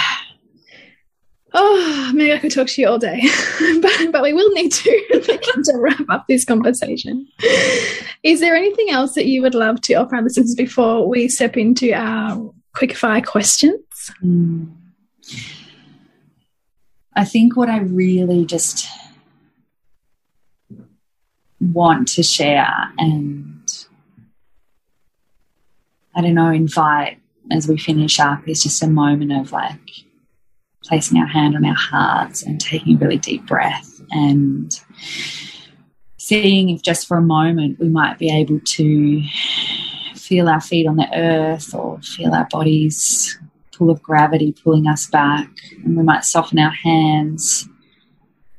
[1.55, 3.21] Oh, maybe I could talk to you all day,
[3.81, 4.91] but, but we will need to,
[5.63, 7.27] to wrap up this conversation.
[8.21, 11.57] Is there anything else that you would love to offer our listeners before we step
[11.57, 13.21] into our quick fire
[14.23, 14.75] Mm.
[17.15, 18.87] I think what I really just
[21.59, 23.53] want to share and
[26.15, 27.19] I don't know, invite
[27.51, 29.79] as we finish up is just a moment of like
[30.83, 34.79] placing our hand on our hearts and taking a really deep breath and
[36.17, 39.23] seeing if just for a moment we might be able to
[40.15, 43.37] feel our feet on the earth or feel our bodies
[43.83, 45.49] pull of gravity pulling us back.
[45.83, 47.67] And we might soften our hands,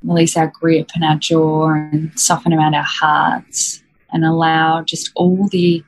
[0.02, 5.48] release our grip and our jaw, and soften around our hearts, and allow just all
[5.48, 5.82] the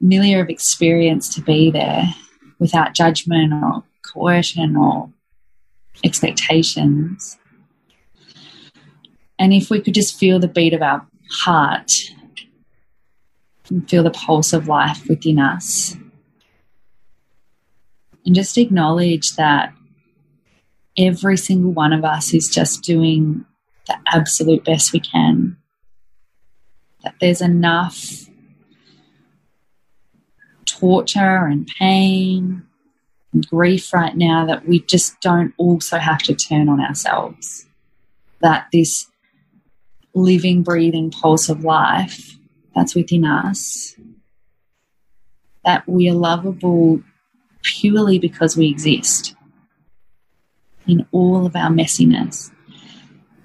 [0.00, 2.04] milieu of experience to be there
[2.58, 5.10] without judgment or coercion or
[6.02, 7.38] expectations.
[9.38, 11.06] And if we could just feel the beat of our
[11.42, 11.92] heart
[13.68, 15.96] and feel the pulse of life within us,
[18.30, 19.74] and just acknowledge that
[20.96, 23.44] every single one of us is just doing
[23.88, 25.56] the absolute best we can.
[27.02, 28.28] That there's enough
[30.64, 32.62] torture and pain
[33.32, 37.66] and grief right now that we just don't also have to turn on ourselves.
[38.42, 39.08] That this
[40.14, 42.38] living, breathing pulse of life
[42.76, 43.96] that's within us,
[45.64, 47.02] that we are lovable
[47.62, 49.34] purely because we exist
[50.86, 52.50] in all of our messiness,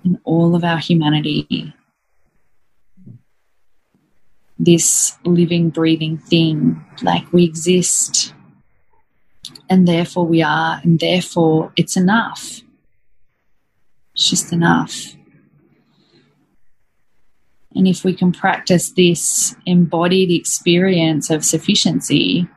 [0.03, 1.74] in all of our humanity.
[4.57, 8.34] This living, breathing thing, like we exist,
[9.70, 12.61] and therefore we are, and therefore it's enough.
[14.13, 15.16] It's just enough.
[17.76, 22.47] And if we can practice this embodied experience of sufficiency,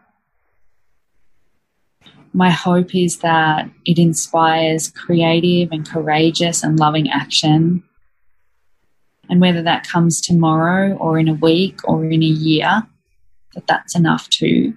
[2.39, 7.83] my hope is that it inspires creative and courageous and loving action.
[9.29, 12.87] And whether that comes tomorrow or in a week or in a year,
[13.55, 14.73] that that's enough too.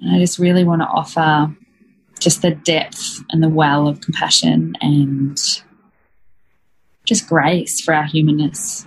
[0.00, 1.54] And I just really want to offer
[2.18, 5.38] just the depth and the well of compassion and
[7.04, 8.84] just grace for our humanness.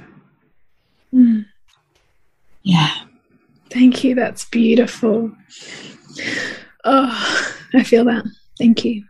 [1.13, 1.45] Mm.
[2.63, 2.93] Yeah.
[3.69, 4.13] Thank you.
[4.13, 5.31] That's beautiful.
[6.83, 8.25] Oh, I feel that.
[8.57, 9.05] Thank you.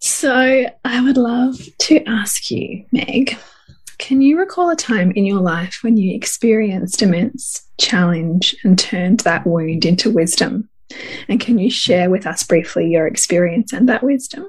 [0.00, 3.36] So, I would love to ask you, Meg,
[3.98, 9.20] can you recall a time in your life when you experienced immense challenge and turned
[9.20, 10.68] that wound into wisdom?
[11.28, 14.48] And can you share with us briefly your experience and that wisdom?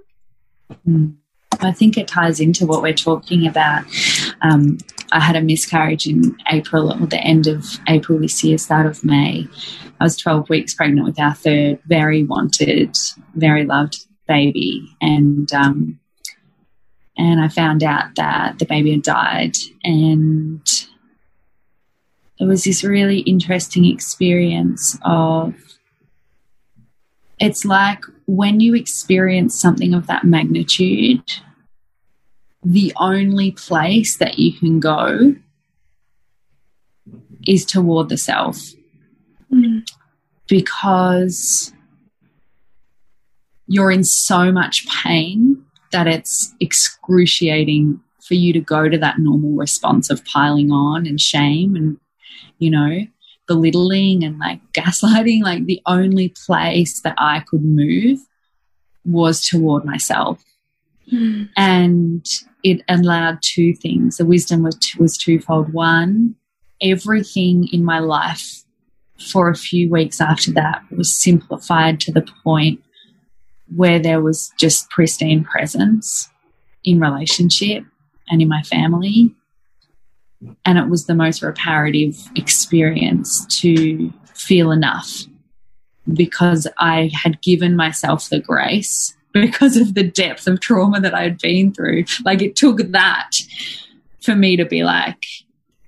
[0.88, 1.16] Mm.
[1.62, 3.84] I think it ties into what we're talking about.
[4.42, 4.78] Um,
[5.12, 9.04] I had a miscarriage in April, or the end of April this year, start of
[9.04, 9.48] May.
[10.00, 12.96] I was 12 weeks pregnant with our third, very wanted,
[13.36, 13.98] very loved
[14.28, 16.00] baby, and um,
[17.18, 20.62] and I found out that the baby had died, and
[22.40, 25.54] it was this really interesting experience of.
[27.42, 31.24] It's like when you experience something of that magnitude,
[32.64, 35.36] the only place that you can go
[37.48, 38.60] is toward the self.
[39.52, 39.88] Mm.
[40.48, 41.74] Because
[43.68, 49.52] you're in so much pain that it's excruciating for you to go to that normal
[49.52, 51.98] response of piling on and shame and,
[52.60, 53.06] you know,
[53.48, 55.44] belittling and like gaslighting.
[55.44, 58.20] Like the only place that I could move
[59.06, 60.44] was toward myself.
[61.12, 61.50] Mm.
[61.58, 62.26] And
[62.64, 64.18] it allowed two things.
[64.18, 65.74] The wisdom was, was twofold.
[65.74, 66.36] One,
[66.82, 68.64] everything in my life
[69.20, 72.82] for a few weeks after that was simplified to the point
[73.76, 76.30] where there was just pristine presence
[76.84, 77.84] in relationship
[78.30, 79.34] and in my family.
[80.66, 85.26] And it was the most reparative experience to feel enough
[86.14, 91.24] because I had given myself the grace because of the depth of trauma that I
[91.24, 92.06] had been through.
[92.26, 93.32] Like it took that
[94.22, 95.24] for me to be like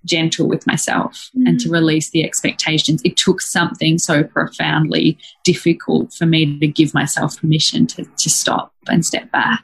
[0.05, 1.47] gentle with myself mm.
[1.47, 1.73] and to mm.
[1.73, 3.01] release the expectations.
[3.03, 8.73] It took something so profoundly difficult for me to give myself permission to, to stop
[8.87, 9.63] and step back.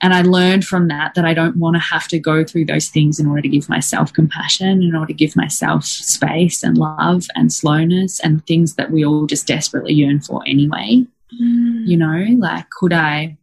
[0.00, 2.88] And I learned from that that I don't want to have to go through those
[2.88, 7.24] things in order to give myself compassion, in order to give myself space and love
[7.34, 11.06] and slowness and things that we all just desperately yearn for anyway.
[11.40, 11.86] Mm.
[11.86, 13.38] You know, like could I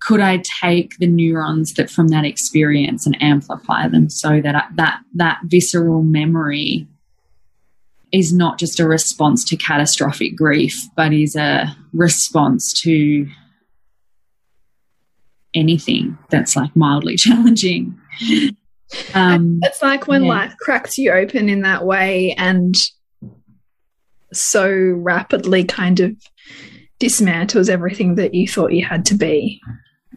[0.00, 4.64] could I take the neurons that from that experience and amplify them so that I,
[4.76, 6.88] that that visceral memory
[8.12, 13.28] is not just a response to catastrophic grief, but is a response to
[15.54, 17.98] anything that's like mildly challenging.
[19.14, 20.30] Um, it's like when yeah.
[20.30, 22.74] life cracks you open in that way and
[24.32, 26.16] so rapidly kind of
[27.00, 29.60] dismantles everything that you thought you had to be.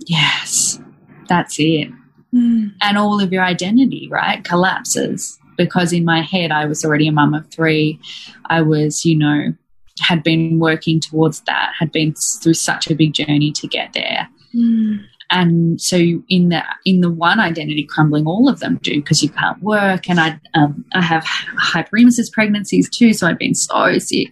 [0.07, 0.80] Yes,
[1.28, 1.89] that's it.
[2.34, 2.74] Mm.
[2.82, 7.11] And all of your identity, right, collapses because in my head, I was already a
[7.11, 7.99] mum of three.
[8.47, 9.53] I was, you know,
[9.99, 14.28] had been working towards that, had been through such a big journey to get there.
[14.55, 15.98] Mm and so
[16.30, 20.08] in the in the one identity crumbling, all of them do because you can't work.
[20.08, 21.26] And I um, I have
[21.60, 24.32] hyperemesis pregnancies too, so I've been so sick.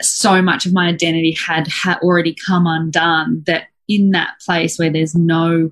[0.00, 4.90] So much of my identity had, had already come undone that in that place where
[4.90, 5.70] there's no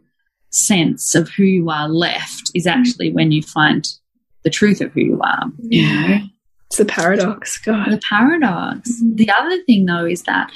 [0.50, 2.70] sense of who you are left is mm.
[2.70, 3.88] actually when you find
[4.44, 5.44] the truth of who you are.
[5.58, 5.80] Yeah.
[5.80, 6.24] You know?
[6.66, 7.58] It's the paradox.
[7.58, 7.90] God.
[7.90, 8.90] The paradox.
[8.90, 9.16] Mm -hmm.
[9.16, 10.50] The other thing, though, is that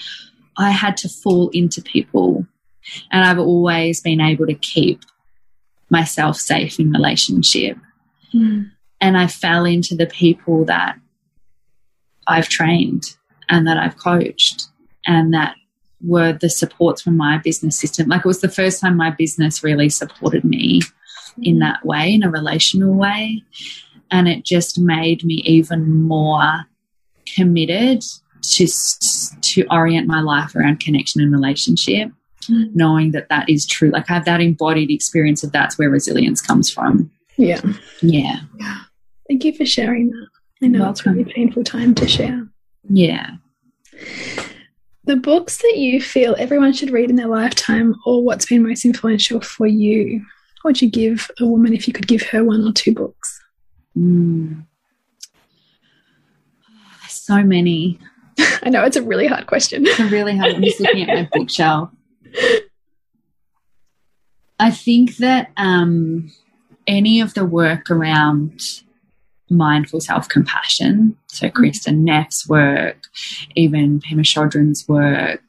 [0.59, 2.47] I had to fall into people,
[3.12, 5.01] and I've always been able to keep
[5.91, 7.76] myself safe in relationship.
[8.34, 8.70] Mm.
[9.01, 10.97] And I fell into the people that
[12.26, 13.05] I've trained
[13.49, 14.68] and that I've coached
[15.07, 15.55] and that
[16.03, 18.09] were the supports from my business system.
[18.09, 20.80] Like it was the first time my business really supported me
[21.43, 23.43] in that way, in a relational way.
[24.11, 26.64] And it just made me even more
[27.34, 28.03] committed
[28.43, 28.66] to,
[29.41, 32.11] to orient my life around connection and relationship,
[32.47, 32.75] mm.
[32.75, 33.91] knowing that that is true.
[33.91, 37.11] Like I have that embodied experience of that's where resilience comes from.
[37.37, 37.61] Yeah.
[38.03, 38.41] Yeah.
[38.59, 38.79] Yeah.
[39.29, 40.27] Thank you for sharing that.
[40.63, 42.47] I know it's a really painful time to share.
[42.89, 43.33] Yeah.
[45.05, 48.85] The books that you feel everyone should read in their lifetime, or what's been most
[48.85, 50.25] influential for you,
[50.63, 53.41] what would you give a woman if you could give her one or two books?
[53.97, 54.67] Mm.
[57.09, 57.99] so many.
[58.63, 59.87] I know it's a really hard question.
[59.87, 60.55] It's a really hard.
[60.55, 61.91] I'm just looking at my bookshelf.
[64.59, 66.32] I think that um,
[66.87, 68.62] any of the work around
[69.49, 71.16] mindful self-compassion.
[71.28, 72.05] So mm-hmm.
[72.05, 73.05] Neff's work,
[73.55, 75.43] even Pema Chodron's work,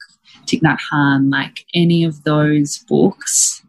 [0.46, 3.64] Thich Nhat Hanh, like any of those books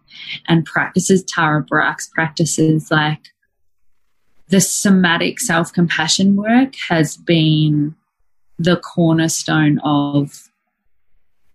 [0.47, 3.29] and practices, Tara Brach's practices, like
[4.49, 7.95] the somatic self-compassion work has been
[8.59, 10.48] the cornerstone of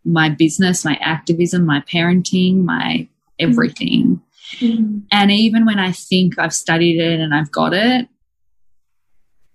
[0.05, 3.07] my business, my activism, my parenting, my
[3.39, 4.21] everything.
[4.59, 5.01] Mm -hmm.
[5.09, 8.07] And even when I think I've studied it and I've got it,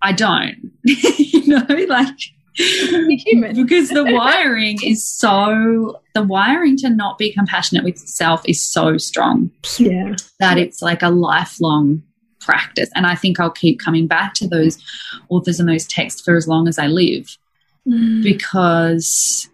[0.03, 0.73] I don't.
[1.33, 2.15] you know, like
[2.59, 3.55] human.
[3.55, 8.99] because the wiring is so the wiring to not be compassionate with self is so
[8.99, 9.51] strong.
[9.79, 10.15] Yeah.
[10.41, 12.03] That it's like a lifelong
[12.41, 12.91] practice.
[12.95, 14.79] And I think I'll keep coming back to those
[15.29, 17.37] authors and those texts for as long as I live.
[17.87, 18.23] Mm.
[18.23, 19.49] Because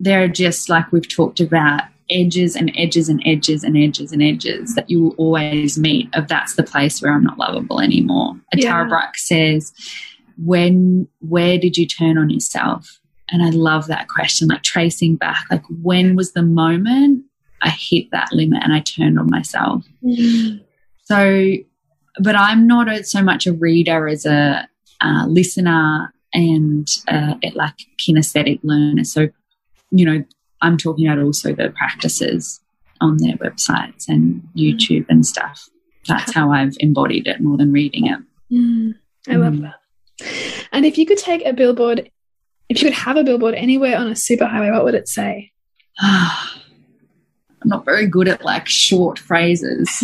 [0.00, 4.74] they're just like we've talked about edges and edges and edges and edges and edges
[4.74, 8.34] that you will always meet of that's the place where I'm not lovable anymore.
[8.54, 8.70] Yeah.
[8.70, 9.72] Tara Brach says,
[10.38, 12.98] when, where did you turn on yourself?
[13.30, 17.24] And I love that question, like tracing back, like when was the moment
[17.62, 19.84] I hit that limit and I turned on myself?
[20.02, 20.64] Mm.
[21.04, 21.52] So,
[22.20, 24.66] but I'm not a, so much a reader as a
[25.02, 29.04] uh, listener and uh, like kinesthetic learner.
[29.04, 29.28] So,
[29.90, 30.24] you know,
[30.60, 32.60] I'm talking about also the practices
[33.00, 35.68] on their websites and YouTube and stuff.
[36.06, 38.18] That's how I've embodied it more than reading it.
[38.52, 38.94] Mm,
[39.28, 39.62] I love mm.
[39.62, 39.76] that.
[40.72, 42.10] And if you could take a billboard,
[42.68, 45.52] if you could have a billboard anywhere on a superhighway, what would it say?
[46.00, 49.88] I'm not very good at like short phrases.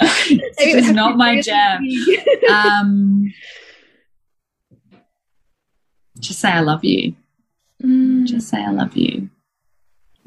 [0.00, 1.82] it's just not my jam.
[2.50, 3.32] um,
[6.20, 7.14] just say I love you.
[7.82, 8.26] Mm.
[8.26, 9.30] Just say, I love you.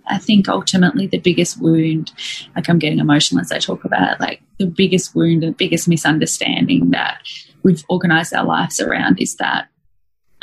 [0.07, 2.11] I think ultimately the biggest wound,
[2.55, 5.87] like I'm getting emotional as I talk about it, like the biggest wound, the biggest
[5.87, 7.21] misunderstanding that
[7.63, 9.67] we've organized our lives around is that,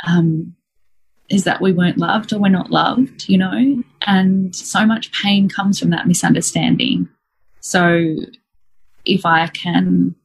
[0.07, 0.55] um,
[1.29, 3.83] is that we weren't loved or we're not loved, you know?
[4.07, 7.09] And so much pain comes from that misunderstanding.
[7.59, 8.15] So
[9.05, 10.15] if I can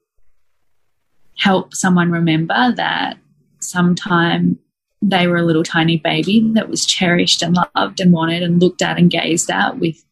[1.36, 3.18] help someone remember that
[3.58, 4.58] sometime
[5.02, 8.82] they were a little tiny baby that was cherished and loved and wanted and looked
[8.82, 10.02] at and gazed at with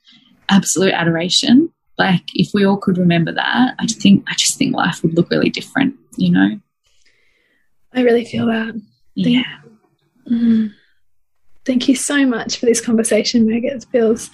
[0.48, 1.72] absolute adoration.
[1.98, 5.30] Like if we all could remember that, I think I just think life would look
[5.30, 6.60] really different, you know.
[7.94, 8.80] I really feel that.
[9.14, 9.58] Yeah.
[10.30, 10.72] Mm.
[11.64, 13.64] Thank you so much for this conversation, Meg.
[13.64, 14.30] It feels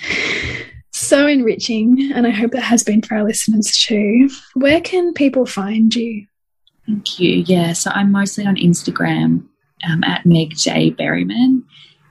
[0.92, 4.30] so enriching, and I hope that has been for our listeners too.
[4.54, 6.26] Where can people find you?
[6.86, 7.44] Thank you.
[7.46, 9.44] Yeah, so I'm mostly on Instagram
[9.88, 10.90] um, at Meg J.
[10.90, 11.62] Berryman.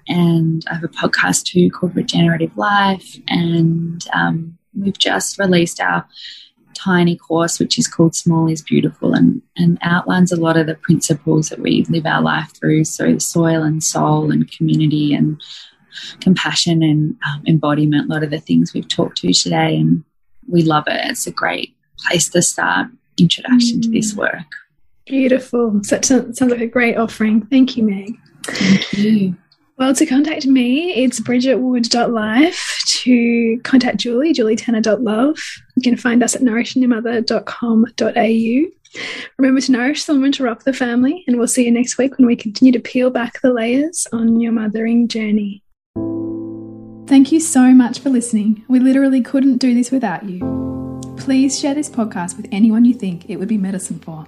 [0.07, 3.17] And I have a podcast too called Regenerative Life.
[3.27, 6.07] And um, we've just released our
[6.73, 10.75] tiny course, which is called Small is Beautiful, and, and outlines a lot of the
[10.75, 12.85] principles that we live our life through.
[12.85, 15.41] So, soil and soul, and community, and
[16.21, 19.77] compassion, and um, embodiment, a lot of the things we've talked to today.
[19.77, 20.03] And
[20.47, 21.01] we love it.
[21.05, 21.75] It's a great
[22.05, 22.87] place to start
[23.19, 23.83] introduction mm.
[23.83, 24.17] to this mm.
[24.17, 24.45] work.
[25.07, 25.81] Beautiful.
[25.83, 27.45] Such sounds like a great offering.
[27.47, 28.17] Thank you, Meg.
[28.45, 29.35] Thank you.
[29.77, 32.83] Well, to contact me, it's bridgetwood.life.
[32.87, 35.37] To contact Julie, julietanner.love.
[35.75, 38.71] You can find us at nourishingyourmother.com.au.
[39.37, 42.17] Remember to nourish the woman to rock the family, and we'll see you next week
[42.17, 45.61] when we continue to peel back the layers on your mothering journey.
[47.07, 48.65] Thank you so much for listening.
[48.67, 50.39] We literally couldn't do this without you.
[51.17, 54.27] Please share this podcast with anyone you think it would be medicine for.